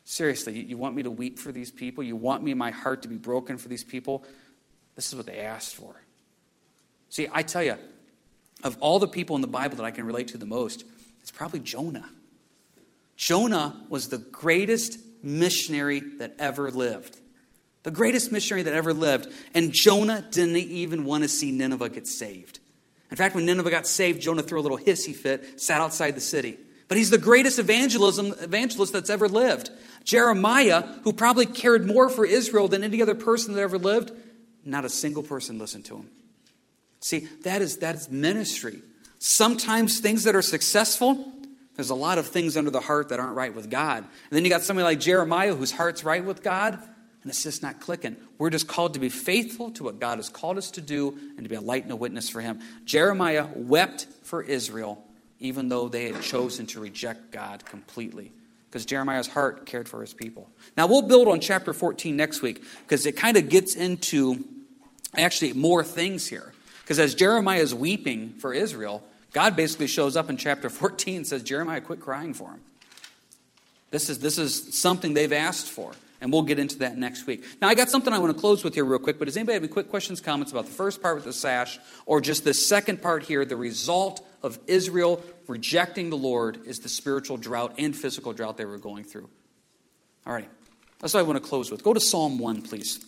Seriously, 0.06 0.58
you 0.58 0.78
want 0.78 0.96
me 0.96 1.02
to 1.02 1.10
weep 1.10 1.38
for 1.38 1.52
these 1.52 1.70
people? 1.70 2.02
You 2.02 2.16
want 2.16 2.42
me, 2.42 2.54
my 2.54 2.70
heart, 2.70 3.02
to 3.02 3.08
be 3.08 3.16
broken 3.16 3.58
for 3.58 3.68
these 3.68 3.84
people? 3.84 4.24
This 4.94 5.08
is 5.08 5.16
what 5.16 5.26
they 5.26 5.40
asked 5.40 5.74
for. 5.74 5.94
See, 7.10 7.28
I 7.30 7.42
tell 7.42 7.62
you, 7.62 7.76
of 8.64 8.78
all 8.80 8.98
the 8.98 9.06
people 9.08 9.36
in 9.36 9.42
the 9.42 9.48
Bible 9.48 9.76
that 9.76 9.84
I 9.84 9.90
can 9.90 10.06
relate 10.06 10.28
to 10.28 10.38
the 10.38 10.46
most, 10.46 10.82
it's 11.20 11.30
probably 11.30 11.60
Jonah. 11.60 12.08
Jonah 13.18 13.76
was 13.90 14.08
the 14.08 14.18
greatest 14.18 14.98
missionary 15.26 16.00
that 16.18 16.34
ever 16.38 16.70
lived. 16.70 17.18
The 17.82 17.90
greatest 17.90 18.32
missionary 18.32 18.62
that 18.62 18.74
ever 18.74 18.94
lived. 18.94 19.28
And 19.54 19.72
Jonah 19.72 20.24
didn't 20.30 20.56
even 20.56 21.04
want 21.04 21.24
to 21.24 21.28
see 21.28 21.50
Nineveh 21.52 21.90
get 21.90 22.06
saved. 22.06 22.60
In 23.10 23.16
fact, 23.16 23.34
when 23.34 23.46
Nineveh 23.46 23.70
got 23.70 23.86
saved, 23.86 24.20
Jonah 24.20 24.42
threw 24.42 24.60
a 24.60 24.62
little 24.62 24.78
hissy 24.78 25.14
fit, 25.14 25.60
sat 25.60 25.80
outside 25.80 26.12
the 26.12 26.20
city. 26.20 26.56
But 26.88 26.98
he's 26.98 27.10
the 27.10 27.18
greatest 27.18 27.58
evangelism, 27.58 28.34
evangelist 28.40 28.92
that's 28.92 29.10
ever 29.10 29.28
lived. 29.28 29.70
Jeremiah, 30.04 30.82
who 31.02 31.12
probably 31.12 31.46
cared 31.46 31.86
more 31.86 32.08
for 32.08 32.24
Israel 32.24 32.68
than 32.68 32.84
any 32.84 33.02
other 33.02 33.14
person 33.14 33.54
that 33.54 33.60
ever 33.60 33.78
lived, 33.78 34.12
not 34.64 34.84
a 34.84 34.88
single 34.88 35.22
person 35.22 35.58
listened 35.58 35.84
to 35.86 35.96
him. 35.96 36.10
See, 37.00 37.28
that 37.42 37.62
is, 37.62 37.78
that 37.78 37.96
is 37.96 38.10
ministry. 38.10 38.82
Sometimes 39.18 40.00
things 40.00 40.24
that 40.24 40.36
are 40.36 40.42
successful 40.42 41.32
there's 41.76 41.90
a 41.90 41.94
lot 41.94 42.18
of 42.18 42.26
things 42.26 42.56
under 42.56 42.70
the 42.70 42.80
heart 42.80 43.10
that 43.10 43.20
aren't 43.20 43.36
right 43.36 43.54
with 43.54 43.70
God. 43.70 43.98
And 43.98 44.08
then 44.30 44.44
you 44.44 44.50
got 44.50 44.62
somebody 44.62 44.84
like 44.84 45.00
Jeremiah 45.00 45.54
whose 45.54 45.70
heart's 45.70 46.04
right 46.04 46.24
with 46.24 46.42
God, 46.42 46.74
and 46.74 47.30
it's 47.30 47.42
just 47.42 47.62
not 47.62 47.80
clicking. 47.80 48.16
We're 48.38 48.50
just 48.50 48.66
called 48.66 48.94
to 48.94 49.00
be 49.00 49.08
faithful 49.08 49.70
to 49.72 49.84
what 49.84 50.00
God 50.00 50.18
has 50.18 50.28
called 50.28 50.58
us 50.58 50.70
to 50.72 50.80
do 50.80 51.18
and 51.36 51.44
to 51.44 51.48
be 51.48 51.56
a 51.56 51.60
light 51.60 51.82
and 51.82 51.92
a 51.92 51.96
witness 51.96 52.28
for 52.28 52.40
Him. 52.40 52.60
Jeremiah 52.84 53.46
wept 53.54 54.06
for 54.22 54.42
Israel, 54.42 55.04
even 55.38 55.68
though 55.68 55.88
they 55.88 56.10
had 56.10 56.22
chosen 56.22 56.66
to 56.68 56.80
reject 56.80 57.30
God 57.30 57.64
completely. 57.64 58.32
Because 58.70 58.86
Jeremiah's 58.86 59.26
heart 59.26 59.64
cared 59.66 59.88
for 59.88 60.02
his 60.02 60.12
people. 60.12 60.50
Now, 60.76 60.86
we'll 60.86 61.02
build 61.02 61.28
on 61.28 61.40
chapter 61.40 61.72
14 61.72 62.14
next 62.14 62.42
week 62.42 62.62
because 62.82 63.06
it 63.06 63.16
kind 63.16 63.36
of 63.36 63.48
gets 63.48 63.74
into 63.74 64.44
actually 65.16 65.52
more 65.52 65.82
things 65.82 66.26
here. 66.26 66.52
Because 66.82 66.98
as 66.98 67.14
Jeremiah 67.14 67.60
is 67.60 67.74
weeping 67.74 68.34
for 68.34 68.52
Israel, 68.52 69.02
God 69.32 69.56
basically 69.56 69.86
shows 69.86 70.16
up 70.16 70.30
in 70.30 70.36
chapter 70.36 70.70
14 70.70 71.16
and 71.16 71.26
says, 71.26 71.42
Jeremiah, 71.42 71.80
quit 71.80 72.00
crying 72.00 72.34
for 72.34 72.50
him. 72.50 72.60
This 73.90 74.08
is, 74.10 74.18
this 74.18 74.38
is 74.38 74.74
something 74.78 75.14
they've 75.14 75.32
asked 75.32 75.68
for. 75.68 75.92
And 76.20 76.32
we'll 76.32 76.42
get 76.42 76.58
into 76.58 76.78
that 76.78 76.96
next 76.96 77.26
week. 77.26 77.44
Now, 77.60 77.68
I 77.68 77.74
got 77.74 77.90
something 77.90 78.12
I 78.12 78.18
want 78.18 78.34
to 78.34 78.40
close 78.40 78.64
with 78.64 78.74
here 78.74 78.86
real 78.86 78.98
quick, 78.98 79.18
but 79.18 79.26
does 79.26 79.36
anybody 79.36 79.54
have 79.54 79.62
any 79.62 79.72
quick 79.72 79.90
questions, 79.90 80.20
comments 80.20 80.50
about 80.50 80.64
the 80.64 80.72
first 80.72 81.02
part 81.02 81.16
with 81.16 81.24
the 81.24 81.32
sash, 81.32 81.78
or 82.06 82.22
just 82.22 82.42
the 82.42 82.54
second 82.54 83.02
part 83.02 83.22
here? 83.22 83.44
The 83.44 83.56
result 83.56 84.26
of 84.42 84.58
Israel 84.66 85.22
rejecting 85.46 86.08
the 86.08 86.16
Lord 86.16 86.60
is 86.66 86.78
the 86.78 86.88
spiritual 86.88 87.36
drought 87.36 87.74
and 87.78 87.94
physical 87.94 88.32
drought 88.32 88.56
they 88.56 88.64
were 88.64 88.78
going 88.78 89.04
through. 89.04 89.28
All 90.26 90.32
right. 90.32 90.48
That's 91.00 91.12
what 91.12 91.20
I 91.20 91.22
want 91.24 91.42
to 91.42 91.46
close 91.46 91.70
with. 91.70 91.82
Go 91.82 91.92
to 91.92 92.00
Psalm 92.00 92.38
1, 92.38 92.62
please. 92.62 93.04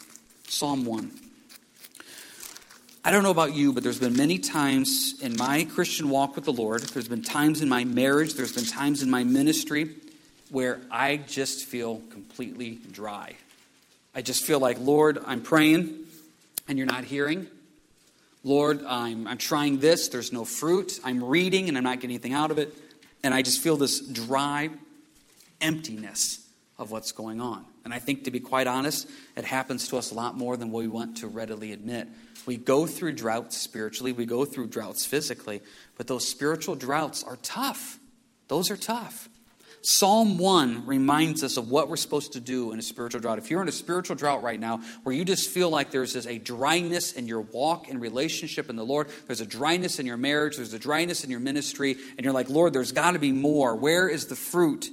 Psalm 0.46 0.84
1. 0.84 1.27
I 3.08 3.10
don't 3.10 3.22
know 3.22 3.30
about 3.30 3.54
you, 3.54 3.72
but 3.72 3.82
there's 3.82 3.98
been 3.98 4.18
many 4.18 4.38
times 4.38 5.14
in 5.22 5.34
my 5.38 5.64
Christian 5.64 6.10
walk 6.10 6.36
with 6.36 6.44
the 6.44 6.52
Lord, 6.52 6.82
there's 6.82 7.08
been 7.08 7.22
times 7.22 7.62
in 7.62 7.68
my 7.70 7.82
marriage, 7.84 8.34
there's 8.34 8.54
been 8.54 8.66
times 8.66 9.02
in 9.02 9.08
my 9.08 9.24
ministry 9.24 9.94
where 10.50 10.78
I 10.90 11.16
just 11.16 11.64
feel 11.64 12.02
completely 12.10 12.80
dry. 12.92 13.36
I 14.14 14.20
just 14.20 14.44
feel 14.44 14.60
like, 14.60 14.78
Lord, 14.78 15.20
I'm 15.24 15.40
praying 15.40 16.04
and 16.68 16.76
you're 16.76 16.86
not 16.86 17.04
hearing. 17.04 17.46
Lord, 18.44 18.84
I'm, 18.84 19.26
I'm 19.26 19.38
trying 19.38 19.78
this, 19.78 20.08
there's 20.08 20.30
no 20.30 20.44
fruit. 20.44 21.00
I'm 21.02 21.24
reading 21.24 21.70
and 21.70 21.78
I'm 21.78 21.84
not 21.84 22.00
getting 22.00 22.10
anything 22.10 22.34
out 22.34 22.50
of 22.50 22.58
it. 22.58 22.74
And 23.24 23.32
I 23.32 23.40
just 23.40 23.62
feel 23.62 23.78
this 23.78 24.00
dry 24.00 24.68
emptiness 25.62 26.46
of 26.78 26.90
what's 26.90 27.12
going 27.12 27.40
on. 27.40 27.64
And 27.88 27.94
I 27.94 28.00
think, 28.00 28.24
to 28.24 28.30
be 28.30 28.38
quite 28.38 28.66
honest, 28.66 29.08
it 29.34 29.46
happens 29.46 29.88
to 29.88 29.96
us 29.96 30.10
a 30.10 30.14
lot 30.14 30.36
more 30.36 30.58
than 30.58 30.70
we 30.70 30.88
want 30.88 31.16
to 31.18 31.26
readily 31.26 31.72
admit. 31.72 32.06
We 32.44 32.58
go 32.58 32.86
through 32.86 33.12
droughts 33.12 33.56
spiritually, 33.56 34.12
we 34.12 34.26
go 34.26 34.44
through 34.44 34.66
droughts 34.66 35.06
physically, 35.06 35.62
but 35.96 36.06
those 36.06 36.28
spiritual 36.28 36.74
droughts 36.74 37.24
are 37.24 37.36
tough. 37.36 37.98
Those 38.48 38.70
are 38.70 38.76
tough. 38.76 39.30
Psalm 39.80 40.36
1 40.36 40.84
reminds 40.84 41.42
us 41.42 41.56
of 41.56 41.70
what 41.70 41.88
we're 41.88 41.96
supposed 41.96 42.34
to 42.34 42.40
do 42.40 42.72
in 42.72 42.78
a 42.78 42.82
spiritual 42.82 43.22
drought. 43.22 43.38
If 43.38 43.50
you're 43.50 43.62
in 43.62 43.68
a 43.68 43.72
spiritual 43.72 44.16
drought 44.16 44.42
right 44.42 44.60
now 44.60 44.82
where 45.02 45.14
you 45.14 45.24
just 45.24 45.48
feel 45.48 45.70
like 45.70 45.90
there's 45.90 46.12
just 46.12 46.28
a 46.28 46.36
dryness 46.36 47.14
in 47.14 47.26
your 47.26 47.40
walk 47.40 47.88
and 47.88 48.02
relationship 48.02 48.68
in 48.68 48.76
the 48.76 48.84
Lord, 48.84 49.08
there's 49.26 49.40
a 49.40 49.46
dryness 49.46 49.98
in 49.98 50.04
your 50.04 50.18
marriage, 50.18 50.56
there's 50.56 50.74
a 50.74 50.78
dryness 50.78 51.24
in 51.24 51.30
your 51.30 51.40
ministry, 51.40 51.96
and 52.18 52.24
you're 52.24 52.34
like, 52.34 52.50
Lord, 52.50 52.74
there's 52.74 52.92
got 52.92 53.12
to 53.12 53.18
be 53.18 53.32
more. 53.32 53.74
Where 53.74 54.10
is 54.10 54.26
the 54.26 54.36
fruit? 54.36 54.90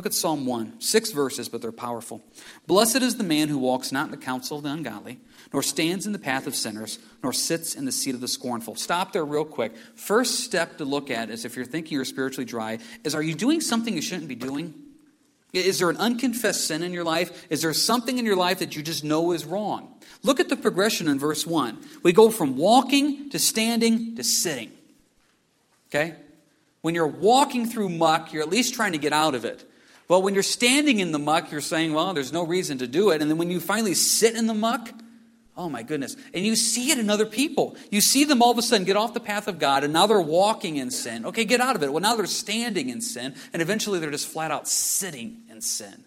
Look 0.00 0.06
at 0.06 0.14
Psalm 0.14 0.46
1. 0.46 0.80
Six 0.80 1.10
verses, 1.10 1.50
but 1.50 1.60
they're 1.60 1.72
powerful. 1.72 2.22
Blessed 2.66 3.02
is 3.02 3.16
the 3.16 3.22
man 3.22 3.48
who 3.48 3.58
walks 3.58 3.92
not 3.92 4.06
in 4.06 4.10
the 4.10 4.16
counsel 4.16 4.56
of 4.56 4.62
the 4.62 4.70
ungodly 4.70 5.20
nor 5.52 5.62
stands 5.62 6.06
in 6.06 6.12
the 6.12 6.18
path 6.18 6.46
of 6.46 6.54
sinners, 6.54 6.98
nor 7.22 7.34
sits 7.34 7.74
in 7.74 7.84
the 7.84 7.92
seat 7.92 8.14
of 8.14 8.22
the 8.22 8.28
scornful. 8.28 8.76
Stop 8.76 9.12
there 9.12 9.26
real 9.26 9.44
quick. 9.44 9.76
First 9.96 10.40
step 10.40 10.78
to 10.78 10.86
look 10.86 11.10
at 11.10 11.28
is 11.28 11.44
if 11.44 11.54
you're 11.54 11.66
thinking 11.66 11.96
you're 11.96 12.06
spiritually 12.06 12.46
dry, 12.46 12.78
is 13.04 13.14
are 13.14 13.22
you 13.22 13.34
doing 13.34 13.60
something 13.60 13.92
you 13.92 14.00
shouldn't 14.00 14.28
be 14.28 14.34
doing? 14.34 14.72
Is 15.52 15.80
there 15.80 15.90
an 15.90 15.98
unconfessed 15.98 16.66
sin 16.66 16.82
in 16.82 16.94
your 16.94 17.04
life? 17.04 17.46
Is 17.50 17.60
there 17.60 17.74
something 17.74 18.16
in 18.16 18.24
your 18.24 18.36
life 18.36 18.60
that 18.60 18.76
you 18.76 18.82
just 18.82 19.04
know 19.04 19.32
is 19.32 19.44
wrong? 19.44 19.92
Look 20.22 20.40
at 20.40 20.48
the 20.48 20.56
progression 20.56 21.08
in 21.08 21.18
verse 21.18 21.46
1. 21.46 21.76
We 22.02 22.14
go 22.14 22.30
from 22.30 22.56
walking 22.56 23.28
to 23.28 23.38
standing 23.38 24.16
to 24.16 24.24
sitting. 24.24 24.72
Okay? 25.88 26.14
When 26.80 26.94
you're 26.94 27.06
walking 27.06 27.66
through 27.66 27.90
muck, 27.90 28.32
you're 28.32 28.42
at 28.42 28.48
least 28.48 28.72
trying 28.72 28.92
to 28.92 28.98
get 28.98 29.12
out 29.12 29.34
of 29.34 29.44
it. 29.44 29.69
Well, 30.10 30.22
when 30.22 30.34
you're 30.34 30.42
standing 30.42 30.98
in 30.98 31.12
the 31.12 31.20
muck, 31.20 31.52
you're 31.52 31.60
saying, 31.60 31.92
well, 31.92 32.12
there's 32.14 32.32
no 32.32 32.44
reason 32.44 32.78
to 32.78 32.88
do 32.88 33.10
it. 33.10 33.22
And 33.22 33.30
then 33.30 33.38
when 33.38 33.48
you 33.48 33.60
finally 33.60 33.94
sit 33.94 34.34
in 34.34 34.48
the 34.48 34.54
muck, 34.54 34.90
Oh 35.56 35.68
my 35.68 35.82
goodness. 35.82 36.16
And 36.32 36.46
you 36.46 36.56
see 36.56 36.90
it 36.90 36.98
in 36.98 37.10
other 37.10 37.26
people. 37.26 37.76
You 37.90 38.00
see 38.00 38.24
them 38.24 38.40
all 38.40 38.50
of 38.50 38.56
a 38.56 38.62
sudden 38.62 38.86
get 38.86 38.96
off 38.96 39.12
the 39.12 39.20
path 39.20 39.46
of 39.46 39.58
God 39.58 39.84
and 39.84 39.92
now 39.92 40.06
they're 40.06 40.18
walking 40.18 40.76
in 40.76 40.90
sin. 40.90 41.26
Okay, 41.26 41.44
get 41.44 41.60
out 41.60 41.76
of 41.76 41.82
it. 41.82 41.92
Well, 41.92 42.00
now 42.00 42.16
they're 42.16 42.24
standing 42.24 42.88
in 42.88 43.02
sin 43.02 43.34
and 43.52 43.60
eventually 43.60 43.98
they're 43.98 44.10
just 44.10 44.26
flat 44.26 44.50
out 44.50 44.66
sitting 44.66 45.42
in 45.50 45.60
sin. 45.60 46.04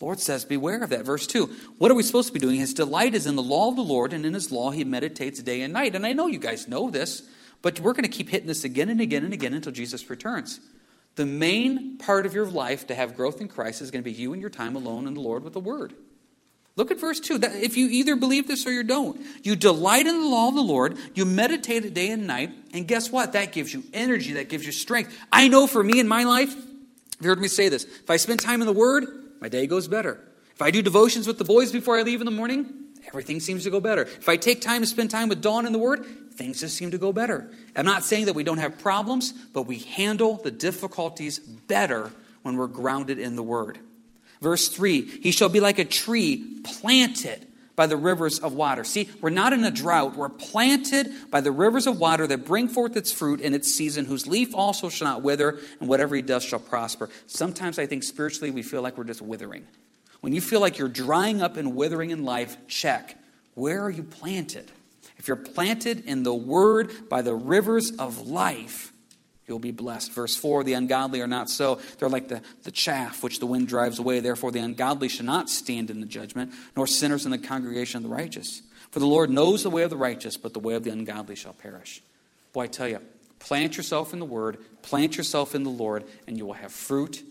Lord 0.00 0.18
says, 0.18 0.44
Beware 0.44 0.82
of 0.82 0.90
that. 0.90 1.04
Verse 1.04 1.26
2. 1.28 1.46
What 1.78 1.92
are 1.92 1.94
we 1.94 2.02
supposed 2.02 2.28
to 2.28 2.34
be 2.34 2.40
doing? 2.40 2.56
His 2.56 2.74
delight 2.74 3.14
is 3.14 3.26
in 3.26 3.36
the 3.36 3.42
law 3.42 3.68
of 3.68 3.76
the 3.76 3.82
Lord, 3.82 4.12
and 4.12 4.26
in 4.26 4.34
his 4.34 4.50
law 4.50 4.70
he 4.70 4.82
meditates 4.82 5.40
day 5.40 5.62
and 5.62 5.72
night. 5.72 5.94
And 5.94 6.04
I 6.04 6.12
know 6.12 6.26
you 6.26 6.40
guys 6.40 6.66
know 6.66 6.90
this, 6.90 7.22
but 7.62 7.78
we're 7.78 7.92
going 7.92 8.04
to 8.04 8.08
keep 8.08 8.28
hitting 8.28 8.48
this 8.48 8.64
again 8.64 8.88
and 8.88 9.00
again 9.00 9.24
and 9.24 9.32
again 9.32 9.54
until 9.54 9.72
Jesus 9.72 10.10
returns. 10.10 10.58
The 11.18 11.26
main 11.26 11.98
part 11.98 12.26
of 12.26 12.34
your 12.34 12.46
life 12.46 12.86
to 12.86 12.94
have 12.94 13.16
growth 13.16 13.40
in 13.40 13.48
Christ 13.48 13.82
is 13.82 13.90
going 13.90 14.04
to 14.04 14.08
be 14.08 14.12
you 14.12 14.32
and 14.32 14.40
your 14.40 14.50
time 14.50 14.76
alone 14.76 15.08
in 15.08 15.14
the 15.14 15.20
Lord 15.20 15.42
with 15.42 15.52
the 15.52 15.58
Word. 15.58 15.94
Look 16.76 16.92
at 16.92 17.00
verse 17.00 17.18
2. 17.18 17.38
That 17.38 17.56
if 17.56 17.76
you 17.76 17.88
either 17.88 18.14
believe 18.14 18.46
this 18.46 18.64
or 18.68 18.70
you 18.70 18.84
don't, 18.84 19.20
you 19.42 19.56
delight 19.56 20.06
in 20.06 20.20
the 20.20 20.28
law 20.28 20.46
of 20.46 20.54
the 20.54 20.62
Lord, 20.62 20.96
you 21.14 21.24
meditate 21.24 21.84
it 21.84 21.92
day 21.92 22.10
and 22.10 22.28
night, 22.28 22.52
and 22.72 22.86
guess 22.86 23.10
what? 23.10 23.32
That 23.32 23.50
gives 23.50 23.74
you 23.74 23.82
energy, 23.92 24.34
that 24.34 24.48
gives 24.48 24.64
you 24.64 24.70
strength. 24.70 25.12
I 25.32 25.48
know 25.48 25.66
for 25.66 25.82
me 25.82 25.98
in 25.98 26.06
my 26.06 26.22
life, 26.22 26.54
you've 26.54 27.24
heard 27.24 27.40
me 27.40 27.48
say 27.48 27.68
this, 27.68 27.82
if 27.82 28.08
I 28.08 28.16
spend 28.16 28.38
time 28.38 28.60
in 28.60 28.68
the 28.68 28.72
Word, 28.72 29.04
my 29.40 29.48
day 29.48 29.66
goes 29.66 29.88
better. 29.88 30.20
If 30.54 30.62
I 30.62 30.70
do 30.70 30.82
devotions 30.82 31.26
with 31.26 31.38
the 31.38 31.44
boys 31.44 31.72
before 31.72 31.98
I 31.98 32.02
leave 32.02 32.20
in 32.20 32.26
the 32.26 32.30
morning, 32.30 32.72
everything 33.08 33.40
seems 33.40 33.64
to 33.64 33.70
go 33.70 33.80
better. 33.80 34.02
If 34.02 34.28
I 34.28 34.36
take 34.36 34.60
time 34.60 34.82
to 34.82 34.86
spend 34.86 35.10
time 35.10 35.28
with 35.28 35.42
Dawn 35.42 35.66
in 35.66 35.72
the 35.72 35.78
Word, 35.78 36.06
things 36.34 36.60
just 36.60 36.76
seem 36.76 36.92
to 36.92 36.98
go 36.98 37.12
better. 37.12 37.50
I'm 37.74 37.84
not 37.84 38.04
saying 38.04 38.26
that 38.26 38.34
we 38.34 38.44
don't 38.44 38.58
have 38.58 38.78
problems, 38.78 39.32
but 39.32 39.62
we 39.62 39.78
handle 39.78 40.36
the 40.36 40.50
difficulties 40.50 41.38
better 41.38 42.12
when 42.42 42.56
we're 42.56 42.66
grounded 42.68 43.18
in 43.18 43.36
the 43.36 43.42
Word. 43.42 43.78
Verse 44.40 44.68
3 44.68 45.02
He 45.02 45.32
shall 45.32 45.48
be 45.48 45.60
like 45.60 45.78
a 45.78 45.84
tree 45.84 46.60
planted 46.62 47.46
by 47.78 47.86
the 47.86 47.96
rivers 47.96 48.40
of 48.40 48.54
water. 48.54 48.82
See, 48.82 49.08
we're 49.20 49.30
not 49.30 49.52
in 49.52 49.62
a 49.64 49.70
drought. 49.70 50.16
We're 50.16 50.28
planted 50.28 51.12
by 51.30 51.40
the 51.40 51.52
rivers 51.52 51.86
of 51.86 51.98
water 52.00 52.26
that 52.26 52.44
bring 52.44 52.66
forth 52.66 52.96
its 52.96 53.12
fruit 53.12 53.40
in 53.40 53.54
its 53.54 53.72
season, 53.72 54.04
whose 54.04 54.26
leaf 54.26 54.52
also 54.52 54.88
shall 54.88 55.06
not 55.06 55.22
wither, 55.22 55.60
and 55.78 55.88
whatever 55.88 56.16
he 56.16 56.22
does 56.22 56.42
shall 56.42 56.58
prosper. 56.58 57.08
Sometimes 57.28 57.78
I 57.78 57.86
think 57.86 58.02
spiritually 58.02 58.50
we 58.50 58.62
feel 58.62 58.82
like 58.82 58.98
we're 58.98 59.04
just 59.04 59.22
withering. 59.22 59.64
When 60.20 60.32
you 60.32 60.40
feel 60.40 60.60
like 60.60 60.78
you're 60.78 60.88
drying 60.88 61.42
up 61.42 61.56
and 61.56 61.76
withering 61.76 62.10
in 62.10 62.24
life, 62.24 62.56
check. 62.66 63.16
Where 63.54 63.82
are 63.82 63.90
you 63.90 64.02
planted? 64.02 64.70
If 65.16 65.28
you're 65.28 65.36
planted 65.36 66.04
in 66.06 66.22
the 66.22 66.34
Word 66.34 67.08
by 67.08 67.22
the 67.22 67.34
rivers 67.34 67.90
of 67.92 68.26
life, 68.26 68.92
You'll 69.48 69.58
be 69.58 69.70
blessed. 69.70 70.12
Verse 70.12 70.36
4 70.36 70.62
The 70.62 70.74
ungodly 70.74 71.22
are 71.22 71.26
not 71.26 71.48
so. 71.48 71.80
They're 71.98 72.10
like 72.10 72.28
the, 72.28 72.42
the 72.64 72.70
chaff 72.70 73.22
which 73.22 73.40
the 73.40 73.46
wind 73.46 73.66
drives 73.66 73.98
away. 73.98 74.20
Therefore, 74.20 74.52
the 74.52 74.60
ungodly 74.60 75.08
shall 75.08 75.26
not 75.26 75.48
stand 75.48 75.90
in 75.90 76.00
the 76.00 76.06
judgment, 76.06 76.52
nor 76.76 76.86
sinners 76.86 77.24
in 77.24 77.30
the 77.30 77.38
congregation 77.38 77.96
of 77.96 78.02
the 78.02 78.14
righteous. 78.14 78.62
For 78.90 79.00
the 79.00 79.06
Lord 79.06 79.30
knows 79.30 79.62
the 79.62 79.70
way 79.70 79.82
of 79.82 79.90
the 79.90 79.96
righteous, 79.96 80.36
but 80.36 80.52
the 80.52 80.60
way 80.60 80.74
of 80.74 80.84
the 80.84 80.90
ungodly 80.90 81.34
shall 81.34 81.54
perish. 81.54 82.02
Boy, 82.52 82.64
I 82.64 82.66
tell 82.66 82.88
you, 82.88 83.00
plant 83.38 83.76
yourself 83.76 84.12
in 84.12 84.18
the 84.18 84.26
Word, 84.26 84.58
plant 84.82 85.16
yourself 85.16 85.54
in 85.54 85.62
the 85.62 85.70
Lord, 85.70 86.04
and 86.26 86.36
you 86.36 86.44
will 86.44 86.52
have 86.52 86.72
fruit, 86.72 87.22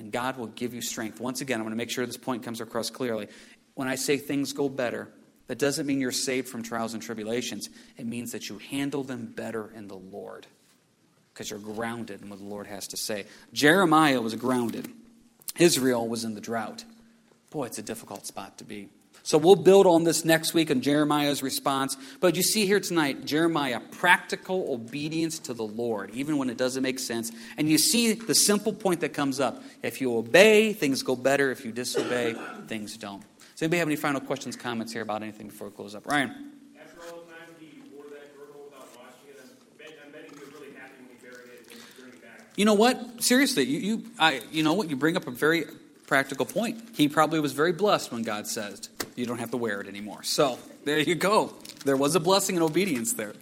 and 0.00 0.10
God 0.10 0.38
will 0.38 0.46
give 0.46 0.72
you 0.72 0.80
strength. 0.80 1.20
Once 1.20 1.42
again, 1.42 1.60
I'm 1.60 1.64
going 1.64 1.72
to 1.72 1.76
make 1.76 1.90
sure 1.90 2.06
this 2.06 2.16
point 2.16 2.42
comes 2.42 2.62
across 2.62 2.88
clearly. 2.88 3.28
When 3.74 3.86
I 3.86 3.96
say 3.96 4.16
things 4.16 4.54
go 4.54 4.68
better, 4.68 5.10
that 5.46 5.58
doesn't 5.58 5.86
mean 5.86 6.00
you're 6.00 6.10
saved 6.10 6.48
from 6.48 6.62
trials 6.62 6.94
and 6.94 7.02
tribulations. 7.02 7.68
It 7.98 8.06
means 8.06 8.32
that 8.32 8.48
you 8.48 8.58
handle 8.70 9.04
them 9.04 9.26
better 9.26 9.70
in 9.76 9.88
the 9.88 9.96
Lord 9.96 10.46
because 11.34 11.50
you're 11.50 11.58
grounded 11.58 12.22
in 12.22 12.30
what 12.30 12.38
the 12.38 12.46
Lord 12.46 12.66
has 12.66 12.88
to 12.88 12.96
say. 12.96 13.26
Jeremiah 13.52 14.22
was 14.22 14.34
grounded, 14.34 14.88
Israel 15.58 16.08
was 16.08 16.24
in 16.24 16.34
the 16.34 16.40
drought. 16.40 16.84
Boy, 17.50 17.66
it's 17.66 17.78
a 17.78 17.82
difficult 17.82 18.26
spot 18.26 18.56
to 18.58 18.64
be. 18.64 18.88
So 19.22 19.38
we'll 19.38 19.56
build 19.56 19.86
on 19.86 20.04
this 20.04 20.24
next 20.24 20.54
week 20.54 20.70
on 20.70 20.80
Jeremiah's 20.80 21.42
response. 21.42 21.96
But 22.20 22.36
you 22.36 22.42
see 22.42 22.66
here 22.66 22.80
tonight, 22.80 23.24
Jeremiah, 23.24 23.80
practical 23.80 24.72
obedience 24.72 25.38
to 25.40 25.54
the 25.54 25.64
Lord, 25.64 26.10
even 26.14 26.38
when 26.38 26.50
it 26.50 26.56
doesn't 26.56 26.82
make 26.82 26.98
sense. 26.98 27.30
And 27.56 27.68
you 27.68 27.78
see 27.78 28.14
the 28.14 28.34
simple 28.34 28.72
point 28.72 29.00
that 29.00 29.10
comes 29.10 29.40
up. 29.40 29.62
If 29.82 30.00
you 30.00 30.16
obey, 30.16 30.72
things 30.72 31.02
go 31.02 31.16
better. 31.16 31.50
If 31.50 31.64
you 31.64 31.72
disobey, 31.72 32.34
things 32.66 32.96
don't. 32.96 33.22
Does 33.38 33.62
anybody 33.62 33.78
have 33.78 33.88
any 33.88 33.96
final 33.96 34.20
questions, 34.20 34.56
comments 34.56 34.92
here 34.92 35.02
about 35.02 35.22
anything 35.22 35.48
before 35.48 35.68
we 35.68 35.74
close 35.74 35.94
up? 35.94 36.06
Ryan. 36.06 36.50
You 42.56 42.66
know 42.66 42.74
what? 42.74 43.22
Seriously, 43.22 43.64
you, 43.64 43.78
you, 43.78 44.04
I, 44.18 44.42
you 44.52 44.62
know 44.62 44.74
what? 44.74 44.90
You 44.90 44.96
bring 44.96 45.16
up 45.16 45.26
a 45.26 45.30
very 45.30 45.64
practical 46.06 46.44
point. 46.44 46.90
He 46.94 47.08
probably 47.08 47.40
was 47.40 47.52
very 47.52 47.72
blessed 47.72 48.12
when 48.12 48.22
God 48.22 48.46
said, 48.46 48.88
you 49.20 49.26
don't 49.26 49.38
have 49.38 49.50
to 49.50 49.56
wear 49.56 49.80
it 49.80 49.86
anymore. 49.86 50.22
So 50.22 50.58
there 50.84 50.98
you 50.98 51.14
go. 51.14 51.52
There 51.84 51.96
was 51.96 52.16
a 52.16 52.20
blessing 52.20 52.56
and 52.56 52.64
obedience 52.64 53.12
there. 53.12 53.34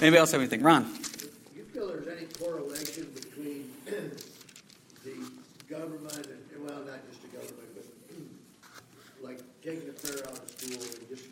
Anybody 0.00 0.18
else 0.20 0.32
have 0.32 0.40
anything? 0.40 0.62
Ron. 0.62 0.84
Do 0.84 1.28
you 1.56 1.64
feel 1.64 1.88
there's 1.88 2.06
any 2.06 2.26
correlation 2.38 3.10
between 3.14 3.72
the 3.86 5.14
government 5.68 6.26
and, 6.28 6.64
well, 6.64 6.84
not 6.84 7.00
just 7.08 7.22
the 7.22 7.28
government, 7.28 7.68
but 7.74 7.84
like 9.26 9.40
taking 9.64 9.86
the 9.86 9.96
prayer 9.96 10.22
out 10.28 10.38
of 10.38 10.50
school, 10.50 10.82
it 10.82 11.08
just 11.08 11.24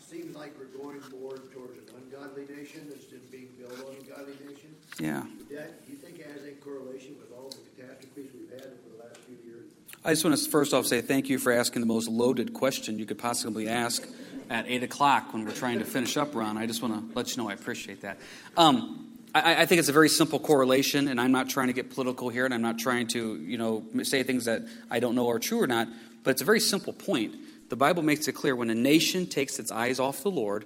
seems 0.00 0.34
like 0.34 0.52
we're 0.58 0.76
going 0.76 1.00
more 1.22 1.38
towards 1.54 1.78
an 1.78 1.86
ungodly 1.96 2.44
nation 2.50 2.90
instead 2.92 3.22
of 3.22 3.30
being 3.30 3.48
built 3.56 3.78
on 3.78 3.94
a 3.94 4.04
godly 4.10 4.34
nation? 4.42 4.74
Yeah. 4.98 5.22
That, 5.54 5.86
do 5.86 5.92
you 5.92 5.98
think 5.98 6.18
it 6.18 6.26
has 6.26 6.42
any 6.42 6.58
correlation 6.58 7.14
with 7.16 7.30
all 7.32 7.48
the 7.48 7.62
catastrophes 7.78 8.30
we've 8.34 8.50
had 8.50 8.74
over 8.74 8.90
the 8.98 9.02
last 9.06 9.16
few 9.22 9.38
years? 9.46 9.70
I 10.02 10.12
just 10.12 10.24
want 10.24 10.38
to 10.38 10.48
first 10.48 10.72
off 10.72 10.86
say 10.86 11.02
thank 11.02 11.28
you 11.28 11.38
for 11.38 11.52
asking 11.52 11.82
the 11.82 11.86
most 11.86 12.08
loaded 12.08 12.54
question 12.54 12.98
you 12.98 13.04
could 13.04 13.18
possibly 13.18 13.68
ask 13.68 14.08
at 14.48 14.66
8 14.66 14.82
o'clock 14.82 15.34
when 15.34 15.44
we're 15.44 15.52
trying 15.52 15.78
to 15.80 15.84
finish 15.84 16.16
up, 16.16 16.34
Ron. 16.34 16.56
I 16.56 16.64
just 16.64 16.80
want 16.80 17.10
to 17.10 17.14
let 17.14 17.30
you 17.30 17.42
know 17.42 17.50
I 17.50 17.52
appreciate 17.52 18.00
that. 18.00 18.18
Um, 18.56 19.18
I, 19.34 19.62
I, 19.62 19.66
think 19.66 19.78
it's 19.78 19.90
a 19.90 19.92
very 19.92 20.08
simple 20.08 20.38
correlation, 20.40 21.06
and 21.06 21.20
I'm 21.20 21.32
not 21.32 21.50
trying 21.50 21.66
to 21.66 21.74
get 21.74 21.90
political 21.90 22.30
here, 22.30 22.46
and 22.46 22.54
I'm 22.54 22.62
not 22.62 22.78
trying 22.78 23.08
to, 23.08 23.36
you 23.36 23.58
know, 23.58 23.84
say 24.02 24.22
things 24.22 24.46
that 24.46 24.62
I 24.90 25.00
don't 25.00 25.14
know 25.14 25.28
are 25.28 25.38
true 25.38 25.62
or 25.62 25.66
not, 25.66 25.86
but 26.24 26.30
it's 26.30 26.42
a 26.42 26.46
very 26.46 26.60
simple 26.60 26.94
point. 26.94 27.36
The 27.68 27.76
Bible 27.76 28.02
makes 28.02 28.26
it 28.26 28.32
clear 28.32 28.56
when 28.56 28.70
a 28.70 28.74
nation 28.74 29.26
takes 29.26 29.58
its 29.58 29.70
eyes 29.70 30.00
off 30.00 30.22
the 30.22 30.30
Lord, 30.30 30.64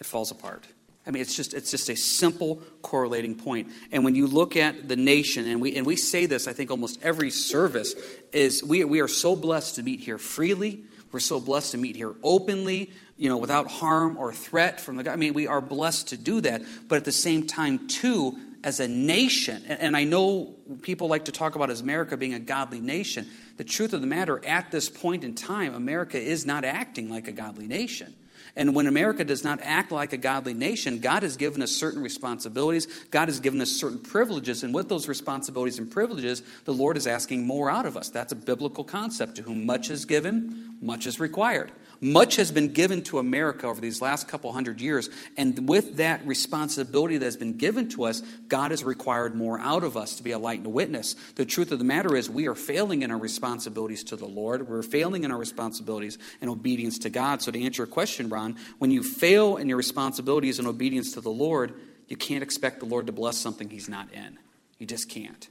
it 0.00 0.06
falls 0.06 0.30
apart. 0.30 0.66
I 1.06 1.10
mean, 1.10 1.20
it's 1.20 1.34
just, 1.34 1.52
it's 1.52 1.70
just 1.70 1.88
a 1.88 1.96
simple 1.96 2.62
correlating 2.80 3.34
point. 3.34 3.68
And 3.90 4.04
when 4.04 4.14
you 4.14 4.28
look 4.28 4.56
at 4.56 4.88
the 4.88 4.94
nation, 4.94 5.48
and 5.48 5.60
we, 5.60 5.74
and 5.74 5.84
we 5.84 5.96
say 5.96 6.26
this, 6.26 6.46
I 6.46 6.52
think, 6.52 6.70
almost 6.70 7.02
every 7.02 7.30
service, 7.30 7.94
is 8.32 8.62
we, 8.62 8.84
we 8.84 9.00
are 9.00 9.08
so 9.08 9.34
blessed 9.34 9.76
to 9.76 9.82
meet 9.82 10.00
here 10.00 10.18
freely. 10.18 10.84
We're 11.10 11.20
so 11.20 11.40
blessed 11.40 11.72
to 11.72 11.78
meet 11.78 11.96
here 11.96 12.14
openly, 12.22 12.90
you 13.16 13.28
know, 13.28 13.36
without 13.36 13.66
harm 13.66 14.16
or 14.16 14.32
threat 14.32 14.80
from 14.80 14.96
the 14.96 15.02
God. 15.02 15.12
I 15.12 15.16
mean, 15.16 15.34
we 15.34 15.48
are 15.48 15.60
blessed 15.60 16.08
to 16.08 16.16
do 16.16 16.40
that. 16.42 16.62
But 16.86 16.96
at 16.96 17.04
the 17.04 17.12
same 17.12 17.48
time, 17.48 17.88
too, 17.88 18.38
as 18.62 18.78
a 18.78 18.86
nation, 18.86 19.64
and, 19.66 19.80
and 19.80 19.96
I 19.96 20.04
know 20.04 20.54
people 20.82 21.08
like 21.08 21.24
to 21.24 21.32
talk 21.32 21.56
about 21.56 21.68
as 21.68 21.80
America 21.80 22.16
being 22.16 22.34
a 22.34 22.38
godly 22.38 22.80
nation. 22.80 23.28
The 23.56 23.64
truth 23.64 23.92
of 23.92 24.00
the 24.00 24.06
matter, 24.06 24.42
at 24.44 24.70
this 24.70 24.88
point 24.88 25.24
in 25.24 25.34
time, 25.34 25.74
America 25.74 26.18
is 26.18 26.46
not 26.46 26.64
acting 26.64 27.10
like 27.10 27.26
a 27.26 27.32
godly 27.32 27.66
nation. 27.66 28.14
And 28.54 28.74
when 28.74 28.86
America 28.86 29.24
does 29.24 29.44
not 29.44 29.60
act 29.62 29.90
like 29.92 30.12
a 30.12 30.18
godly 30.18 30.52
nation, 30.52 30.98
God 31.00 31.22
has 31.22 31.36
given 31.36 31.62
us 31.62 31.70
certain 31.70 32.02
responsibilities. 32.02 32.86
God 33.10 33.28
has 33.28 33.40
given 33.40 33.60
us 33.62 33.70
certain 33.70 33.98
privileges. 33.98 34.62
And 34.62 34.74
with 34.74 34.88
those 34.90 35.08
responsibilities 35.08 35.78
and 35.78 35.90
privileges, 35.90 36.42
the 36.64 36.74
Lord 36.74 36.96
is 36.96 37.06
asking 37.06 37.46
more 37.46 37.70
out 37.70 37.86
of 37.86 37.96
us. 37.96 38.10
That's 38.10 38.32
a 38.32 38.36
biblical 38.36 38.84
concept. 38.84 39.36
To 39.36 39.42
whom 39.42 39.64
much 39.64 39.88
is 39.90 40.04
given, 40.04 40.71
much 40.82 41.06
is 41.06 41.20
required. 41.20 41.72
Much 42.04 42.34
has 42.34 42.50
been 42.50 42.72
given 42.72 43.00
to 43.00 43.20
America 43.20 43.64
over 43.68 43.80
these 43.80 44.02
last 44.02 44.26
couple 44.26 44.52
hundred 44.52 44.80
years, 44.80 45.08
and 45.36 45.68
with 45.68 45.98
that 45.98 46.26
responsibility 46.26 47.16
that 47.16 47.24
has 47.24 47.36
been 47.36 47.56
given 47.56 47.88
to 47.88 48.02
us, 48.02 48.22
God 48.48 48.72
has 48.72 48.82
required 48.82 49.36
more 49.36 49.60
out 49.60 49.84
of 49.84 49.96
us 49.96 50.16
to 50.16 50.24
be 50.24 50.32
a 50.32 50.38
light 50.38 50.58
and 50.58 50.66
a 50.66 50.70
witness. 50.70 51.14
The 51.36 51.44
truth 51.44 51.70
of 51.70 51.78
the 51.78 51.84
matter 51.84 52.16
is, 52.16 52.28
we 52.28 52.48
are 52.48 52.56
failing 52.56 53.02
in 53.02 53.12
our 53.12 53.18
responsibilities 53.18 54.02
to 54.04 54.16
the 54.16 54.26
Lord. 54.26 54.68
We're 54.68 54.82
failing 54.82 55.22
in 55.22 55.30
our 55.30 55.38
responsibilities 55.38 56.18
and 56.40 56.50
obedience 56.50 56.98
to 57.00 57.10
God. 57.10 57.40
So, 57.40 57.52
to 57.52 57.64
answer 57.64 57.82
your 57.82 57.86
question, 57.86 58.28
Ron, 58.28 58.56
when 58.80 58.90
you 58.90 59.04
fail 59.04 59.56
in 59.56 59.68
your 59.68 59.78
responsibilities 59.78 60.58
and 60.58 60.66
obedience 60.66 61.12
to 61.12 61.20
the 61.20 61.30
Lord, 61.30 61.72
you 62.08 62.16
can't 62.16 62.42
expect 62.42 62.80
the 62.80 62.86
Lord 62.86 63.06
to 63.06 63.12
bless 63.12 63.38
something 63.38 63.70
He's 63.70 63.88
not 63.88 64.12
in. 64.12 64.40
You 64.80 64.86
just 64.86 65.08
can't. 65.08 65.48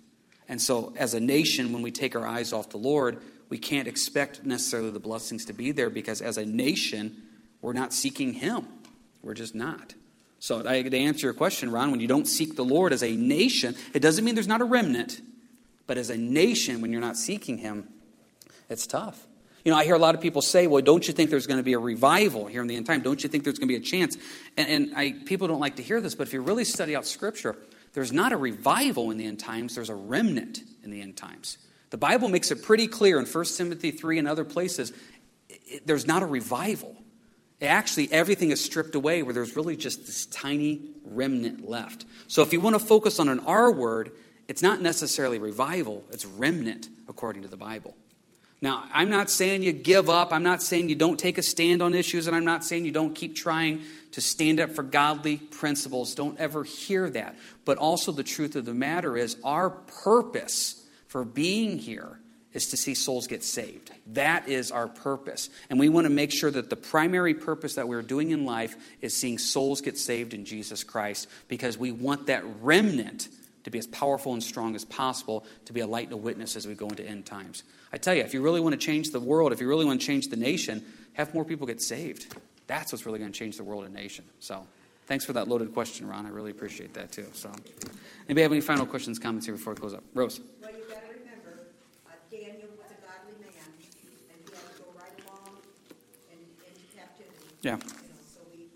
And 0.49 0.61
so, 0.61 0.93
as 0.97 1.13
a 1.13 1.21
nation, 1.21 1.71
when 1.71 1.81
we 1.81 1.91
take 1.91 2.13
our 2.13 2.27
eyes 2.27 2.51
off 2.51 2.71
the 2.71 2.77
Lord, 2.77 3.21
we 3.51 3.57
can't 3.57 3.85
expect 3.85 4.45
necessarily 4.45 4.91
the 4.91 4.99
blessings 4.99 5.43
to 5.45 5.53
be 5.53 5.73
there 5.73 5.89
because 5.89 6.21
as 6.21 6.37
a 6.37 6.45
nation, 6.45 7.21
we're 7.61 7.73
not 7.73 7.93
seeking 7.93 8.31
Him. 8.31 8.65
We're 9.21 9.33
just 9.33 9.53
not. 9.53 9.93
So, 10.39 10.63
to 10.63 10.97
answer 10.97 11.27
your 11.27 11.33
question, 11.33 11.69
Ron, 11.69 11.91
when 11.91 11.99
you 11.99 12.07
don't 12.07 12.25
seek 12.25 12.55
the 12.55 12.63
Lord 12.63 12.93
as 12.93 13.03
a 13.03 13.13
nation, 13.13 13.75
it 13.93 13.99
doesn't 13.99 14.23
mean 14.23 14.35
there's 14.35 14.47
not 14.47 14.61
a 14.61 14.65
remnant, 14.65 15.21
but 15.85 15.97
as 15.97 16.09
a 16.09 16.17
nation, 16.17 16.79
when 16.79 16.93
you're 16.93 17.01
not 17.01 17.17
seeking 17.17 17.57
Him, 17.57 17.89
it's 18.69 18.87
tough. 18.87 19.27
You 19.65 19.73
know, 19.73 19.77
I 19.77 19.83
hear 19.83 19.95
a 19.95 19.99
lot 19.99 20.15
of 20.15 20.21
people 20.21 20.41
say, 20.41 20.65
well, 20.65 20.81
don't 20.81 21.05
you 21.05 21.13
think 21.13 21.29
there's 21.29 21.45
going 21.45 21.59
to 21.59 21.63
be 21.63 21.73
a 21.73 21.79
revival 21.79 22.47
here 22.47 22.61
in 22.61 22.67
the 22.67 22.77
end 22.77 22.85
time? 22.85 23.01
Don't 23.01 23.21
you 23.21 23.27
think 23.27 23.43
there's 23.43 23.59
going 23.59 23.67
to 23.67 23.73
be 23.73 23.79
a 23.79 23.85
chance? 23.85 24.17
And, 24.55 24.69
and 24.69 24.95
I, 24.95 25.11
people 25.25 25.49
don't 25.49 25.59
like 25.59 25.75
to 25.75 25.83
hear 25.83 25.99
this, 25.99 26.15
but 26.15 26.25
if 26.25 26.33
you 26.33 26.41
really 26.41 26.63
study 26.63 26.95
out 26.95 27.05
Scripture, 27.05 27.57
there's 27.93 28.13
not 28.13 28.31
a 28.31 28.37
revival 28.37 29.11
in 29.11 29.17
the 29.17 29.25
end 29.25 29.41
times, 29.41 29.75
there's 29.75 29.89
a 29.89 29.95
remnant 29.95 30.61
in 30.83 30.89
the 30.89 31.01
end 31.01 31.17
times. 31.17 31.57
The 31.91 31.97
Bible 31.97 32.29
makes 32.29 32.51
it 32.51 32.63
pretty 32.63 32.87
clear 32.87 33.19
in 33.19 33.25
1 33.25 33.45
Timothy 33.45 33.91
3 33.91 34.19
and 34.19 34.27
other 34.27 34.43
places 34.43 34.91
it, 35.49 35.85
there's 35.85 36.07
not 36.07 36.23
a 36.23 36.25
revival. 36.25 36.95
Actually, 37.61 38.11
everything 38.11 38.49
is 38.49 38.63
stripped 38.63 38.95
away 38.95 39.21
where 39.21 39.33
there's 39.33 39.55
really 39.55 39.77
just 39.77 40.07
this 40.07 40.25
tiny 40.25 40.81
remnant 41.05 41.69
left. 41.69 42.05
So 42.27 42.41
if 42.41 42.53
you 42.53 42.59
want 42.59 42.75
to 42.75 42.83
focus 42.83 43.19
on 43.19 43.29
an 43.29 43.39
R 43.41 43.71
word, 43.71 44.11
it's 44.47 44.63
not 44.63 44.81
necessarily 44.81 45.37
revival, 45.37 46.03
it's 46.11 46.25
remnant 46.25 46.89
according 47.07 47.43
to 47.43 47.47
the 47.47 47.57
Bible. 47.57 47.95
Now, 48.63 48.85
I'm 48.93 49.09
not 49.09 49.31
saying 49.31 49.63
you 49.63 49.71
give 49.71 50.07
up. 50.07 50.31
I'm 50.31 50.43
not 50.43 50.61
saying 50.61 50.89
you 50.89 50.95
don't 50.95 51.19
take 51.19 51.39
a 51.39 51.41
stand 51.41 51.81
on 51.81 51.95
issues, 51.95 52.27
and 52.27 52.35
I'm 52.35 52.45
not 52.45 52.63
saying 52.63 52.85
you 52.85 52.91
don't 52.91 53.15
keep 53.15 53.35
trying 53.35 53.81
to 54.11 54.21
stand 54.21 54.59
up 54.59 54.71
for 54.71 54.83
godly 54.83 55.37
principles. 55.37 56.13
Don't 56.13 56.39
ever 56.39 56.63
hear 56.63 57.09
that. 57.09 57.35
But 57.65 57.79
also, 57.79 58.11
the 58.11 58.23
truth 58.23 58.55
of 58.55 58.65
the 58.65 58.73
matter 58.75 59.17
is, 59.17 59.35
our 59.43 59.71
purpose 59.71 60.80
for 61.11 61.25
being 61.25 61.77
here 61.77 62.17
is 62.53 62.69
to 62.69 62.77
see 62.77 62.93
souls 62.93 63.27
get 63.27 63.43
saved. 63.43 63.91
That 64.07 64.47
is 64.47 64.71
our 64.71 64.87
purpose. 64.87 65.49
And 65.69 65.77
we 65.77 65.89
want 65.89 66.05
to 66.05 66.09
make 66.09 66.31
sure 66.31 66.49
that 66.49 66.69
the 66.69 66.77
primary 66.77 67.33
purpose 67.33 67.75
that 67.75 67.89
we're 67.89 68.01
doing 68.01 68.31
in 68.31 68.45
life 68.45 68.77
is 69.01 69.13
seeing 69.13 69.37
souls 69.37 69.81
get 69.81 69.97
saved 69.97 70.33
in 70.33 70.45
Jesus 70.45 70.85
Christ 70.85 71.27
because 71.49 71.77
we 71.77 71.91
want 71.91 72.27
that 72.27 72.45
remnant 72.61 73.27
to 73.65 73.69
be 73.69 73.77
as 73.77 73.87
powerful 73.87 74.31
and 74.31 74.41
strong 74.41 74.73
as 74.73 74.85
possible 74.85 75.45
to 75.65 75.73
be 75.73 75.81
a 75.81 75.87
light 75.87 76.05
and 76.05 76.13
a 76.13 76.17
witness 76.17 76.55
as 76.55 76.65
we 76.65 76.75
go 76.75 76.87
into 76.87 77.05
end 77.05 77.25
times. 77.25 77.63
I 77.91 77.97
tell 77.97 78.15
you, 78.15 78.21
if 78.21 78.33
you 78.33 78.41
really 78.41 78.61
want 78.61 78.71
to 78.71 78.79
change 78.79 79.11
the 79.11 79.19
world, 79.19 79.51
if 79.51 79.59
you 79.59 79.67
really 79.67 79.85
want 79.85 79.99
to 79.99 80.07
change 80.07 80.29
the 80.29 80.37
nation, 80.37 80.81
have 81.13 81.33
more 81.33 81.43
people 81.43 81.67
get 81.67 81.81
saved. 81.81 82.33
That's 82.67 82.93
what's 82.93 83.05
really 83.05 83.19
going 83.19 83.33
to 83.33 83.37
change 83.37 83.57
the 83.57 83.65
world 83.65 83.83
and 83.83 83.93
nation. 83.93 84.23
So, 84.39 84.65
thanks 85.07 85.25
for 85.25 85.33
that 85.33 85.49
loaded 85.49 85.73
question, 85.73 86.07
Ron. 86.07 86.25
I 86.25 86.29
really 86.29 86.51
appreciate 86.51 86.93
that 86.93 87.11
too. 87.11 87.27
So, 87.33 87.51
anybody 88.27 88.43
have 88.43 88.51
any 88.53 88.61
final 88.61 88.85
questions, 88.85 89.19
comments 89.19 89.45
here 89.45 89.55
before 89.55 89.73
I 89.73 89.75
close 89.75 89.93
up? 89.93 90.03
Rose. 90.13 90.39
Well, 90.61 90.71
you 90.71 90.77
got 90.87 91.01
to 91.01 91.19
remember, 91.19 91.67
uh, 92.07 92.11
Daniel 92.31 92.69
was 92.79 92.91
a 92.91 92.99
godly 93.03 93.35
man, 93.43 93.51
and 93.51 93.83
he 93.91 94.55
had 94.55 94.71
to 94.71 94.79
go 94.79 94.87
right 94.95 95.11
along 95.27 95.57
in, 96.31 96.39
in 96.63 96.73
captivity. 96.95 97.50
Yeah. 97.61 97.77
We, 98.53 98.67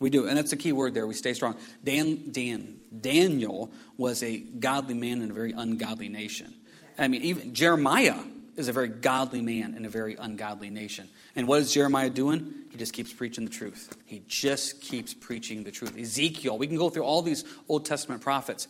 we 0.00 0.10
do, 0.10 0.26
and 0.26 0.36
that's 0.36 0.50
the 0.50 0.56
key 0.56 0.72
word 0.72 0.94
there. 0.94 1.06
We 1.06 1.14
stay 1.14 1.34
strong. 1.34 1.56
Dan, 1.84 2.30
Dan, 2.32 2.80
Daniel 3.00 3.70
was 3.96 4.22
a 4.22 4.38
godly 4.38 4.94
man 4.94 5.22
in 5.22 5.30
a 5.30 5.34
very 5.34 5.52
ungodly 5.52 6.08
nation. 6.08 6.54
I 6.98 7.08
mean, 7.08 7.22
even 7.22 7.54
Jeremiah 7.54 8.18
is 8.56 8.68
a 8.68 8.72
very 8.72 8.88
godly 8.88 9.42
man 9.42 9.74
in 9.74 9.84
a 9.84 9.88
very 9.88 10.16
ungodly 10.16 10.70
nation. 10.70 11.08
And 11.34 11.46
what 11.46 11.60
is 11.62 11.72
Jeremiah 11.72 12.10
doing? 12.10 12.54
He 12.70 12.76
just 12.76 12.92
keeps 12.92 13.12
preaching 13.12 13.44
the 13.44 13.50
truth. 13.50 13.96
He 14.04 14.22
just 14.26 14.80
keeps 14.80 15.14
preaching 15.14 15.64
the 15.64 15.70
truth. 15.70 15.98
Ezekiel, 15.98 16.58
we 16.58 16.66
can 16.66 16.76
go 16.76 16.90
through 16.90 17.04
all 17.04 17.22
these 17.22 17.44
Old 17.68 17.86
Testament 17.86 18.22
prophets. 18.22 18.68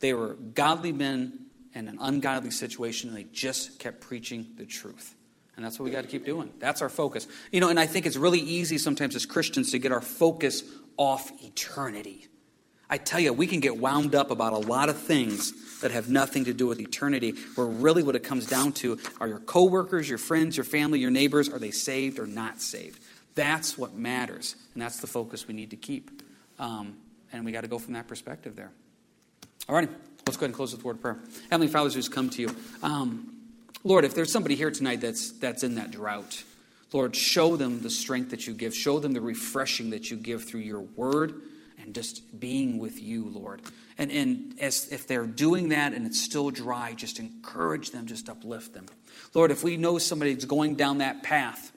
They 0.00 0.14
were 0.14 0.34
godly 0.34 0.92
men 0.92 1.46
in 1.74 1.88
an 1.88 1.98
ungodly 2.00 2.50
situation, 2.50 3.08
and 3.08 3.18
they 3.18 3.26
just 3.32 3.78
kept 3.78 4.00
preaching 4.00 4.46
the 4.56 4.66
truth. 4.66 5.14
And 5.56 5.64
that's 5.64 5.78
what 5.78 5.84
we 5.84 5.90
got 5.90 6.02
to 6.02 6.08
keep 6.08 6.24
doing. 6.24 6.50
That's 6.58 6.80
our 6.80 6.88
focus. 6.88 7.26
You 7.50 7.60
know, 7.60 7.68
and 7.68 7.78
I 7.78 7.86
think 7.86 8.06
it's 8.06 8.16
really 8.16 8.40
easy 8.40 8.78
sometimes 8.78 9.14
as 9.14 9.26
Christians 9.26 9.72
to 9.72 9.78
get 9.78 9.92
our 9.92 10.00
focus 10.00 10.62
off 10.96 11.30
eternity. 11.44 12.26
I 12.88 12.98
tell 12.98 13.20
you, 13.20 13.32
we 13.32 13.46
can 13.46 13.60
get 13.60 13.78
wound 13.78 14.14
up 14.14 14.30
about 14.30 14.52
a 14.52 14.58
lot 14.58 14.88
of 14.88 14.98
things 14.98 15.80
that 15.80 15.90
have 15.92 16.08
nothing 16.10 16.44
to 16.44 16.52
do 16.52 16.66
with 16.66 16.78
eternity, 16.78 17.34
where 17.54 17.66
really 17.66 18.02
what 18.02 18.16
it 18.16 18.22
comes 18.22 18.46
down 18.46 18.72
to 18.72 18.98
are 19.20 19.28
your 19.28 19.38
coworkers, 19.38 20.08
your 20.08 20.18
friends, 20.18 20.56
your 20.56 20.64
family, 20.64 21.00
your 21.00 21.10
neighbors, 21.10 21.48
are 21.48 21.58
they 21.58 21.70
saved 21.70 22.18
or 22.18 22.26
not 22.26 22.60
saved? 22.60 23.02
That's 23.34 23.78
what 23.78 23.94
matters, 23.94 24.56
and 24.74 24.82
that's 24.82 25.00
the 25.00 25.06
focus 25.06 25.48
we 25.48 25.54
need 25.54 25.70
to 25.70 25.76
keep. 25.76 26.22
Um, 26.58 26.98
and 27.32 27.46
we 27.46 27.52
got 27.52 27.62
to 27.62 27.68
go 27.68 27.78
from 27.78 27.94
that 27.94 28.08
perspective 28.08 28.56
there. 28.56 28.70
All 29.68 29.74
righty, 29.74 29.88
let's 30.26 30.36
go 30.36 30.40
ahead 30.40 30.50
and 30.50 30.54
close 30.54 30.72
with 30.72 30.82
the 30.82 30.86
word 30.86 30.96
of 30.96 31.02
prayer. 31.02 31.18
Heavenly 31.50 31.72
Father, 31.72 31.88
who's 31.88 32.10
come 32.10 32.28
to 32.30 32.42
you. 32.42 32.54
Um, 32.82 33.31
Lord, 33.84 34.04
if 34.04 34.14
there's 34.14 34.30
somebody 34.30 34.54
here 34.54 34.70
tonight 34.70 35.00
that's, 35.00 35.32
that's 35.32 35.62
in 35.62 35.74
that 35.74 35.90
drought, 35.90 36.44
Lord, 36.92 37.16
show 37.16 37.56
them 37.56 37.80
the 37.80 37.90
strength 37.90 38.30
that 38.30 38.46
you 38.46 38.54
give. 38.54 38.74
Show 38.74 38.98
them 38.98 39.12
the 39.12 39.20
refreshing 39.20 39.90
that 39.90 40.10
you 40.10 40.16
give 40.16 40.44
through 40.44 40.60
your 40.60 40.82
word 40.82 41.34
and 41.82 41.94
just 41.94 42.38
being 42.38 42.78
with 42.78 43.02
you, 43.02 43.28
Lord. 43.28 43.62
And, 43.98 44.12
and 44.12 44.54
as, 44.60 44.88
if 44.92 45.06
they're 45.06 45.26
doing 45.26 45.70
that 45.70 45.94
and 45.94 46.06
it's 46.06 46.20
still 46.20 46.50
dry, 46.50 46.92
just 46.94 47.18
encourage 47.18 47.90
them, 47.90 48.06
just 48.06 48.28
uplift 48.28 48.74
them. 48.74 48.86
Lord, 49.34 49.50
if 49.50 49.64
we 49.64 49.76
know 49.76 49.98
somebody's 49.98 50.44
going 50.44 50.76
down 50.76 50.98
that 50.98 51.22
path, 51.22 51.72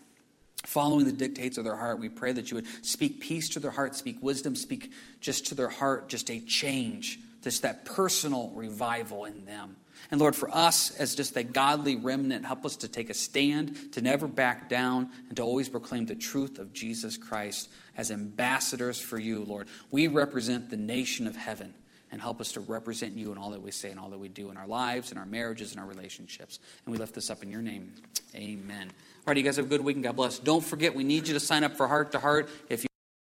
following 0.63 1.05
the 1.05 1.11
dictates 1.11 1.57
of 1.57 1.63
their 1.63 1.75
heart, 1.75 1.99
we 1.99 2.09
pray 2.09 2.31
that 2.33 2.51
you 2.51 2.55
would 2.55 2.85
speak 2.85 3.19
peace 3.19 3.49
to 3.49 3.59
their 3.59 3.71
heart, 3.71 3.95
speak 3.95 4.17
wisdom, 4.21 4.55
speak 4.55 4.91
just 5.21 5.47
to 5.47 5.55
their 5.55 5.69
heart, 5.69 6.09
just 6.09 6.29
a 6.29 6.39
change, 6.41 7.19
just 7.43 7.61
that 7.61 7.85
personal 7.85 8.51
revival 8.55 9.25
in 9.25 9.45
them. 9.45 9.75
And 10.12 10.19
Lord, 10.19 10.36
for 10.36 10.49
us 10.53 10.91
as 10.97 11.15
just 11.15 11.36
a 11.36 11.43
godly 11.43 11.95
remnant, 11.95 12.45
help 12.45 12.65
us 12.65 12.75
to 12.77 12.88
take 12.88 13.10
a 13.10 13.13
stand, 13.13 13.93
to 13.93 14.01
never 14.01 14.27
back 14.27 14.69
down, 14.69 15.10
and 15.27 15.38
to 15.38 15.43
always 15.43 15.69
proclaim 15.69 16.05
the 16.05 16.15
truth 16.15 16.60
of 16.60 16.73
Jesus 16.73 17.17
Christ 17.17 17.69
as 17.97 18.12
ambassadors 18.12 18.99
for 18.99 19.17
you, 19.17 19.43
Lord. 19.43 19.67
We 19.91 20.08
represent 20.08 20.69
the 20.69 20.77
nation 20.77 21.27
of 21.27 21.36
heaven 21.36 21.73
and 22.12 22.21
help 22.21 22.39
us 22.39 22.53
to 22.53 22.60
represent 22.62 23.17
you 23.17 23.31
in 23.31 23.38
all 23.38 23.49
that 23.51 23.62
we 23.62 23.71
say 23.71 23.89
and 23.89 23.99
all 23.99 24.10
that 24.10 24.19
we 24.19 24.29
do 24.29 24.49
in 24.49 24.58
our 24.58 24.67
lives, 24.67 25.12
in 25.12 25.17
our 25.17 25.25
marriages, 25.25 25.71
and 25.71 25.79
our 25.79 25.88
relationships. 25.88 26.60
And 26.86 26.93
we 26.93 26.97
lift 26.97 27.13
this 27.13 27.29
up 27.29 27.43
in 27.43 27.49
your 27.49 27.62
name. 27.62 27.91
Amen. 28.36 28.88
All 28.88 29.23
right, 29.27 29.38
you 29.38 29.43
guys 29.43 29.58
have 29.58 29.65
a 29.65 29.69
good 29.69 29.81
week 29.81 29.95
and 29.95 30.03
God 30.03 30.15
bless. 30.15 30.39
Don't 30.39 30.63
forget, 30.63 30.95
we 30.95 31.03
need 31.03 31.27
you 31.27 31.34
to 31.34 31.39
sign 31.39 31.63
up 31.63 31.75
for 31.75 31.88
Heart 31.88 32.12
to 32.13 32.19
Heart. 32.19 32.49
If 32.69 32.84
you 32.84 32.89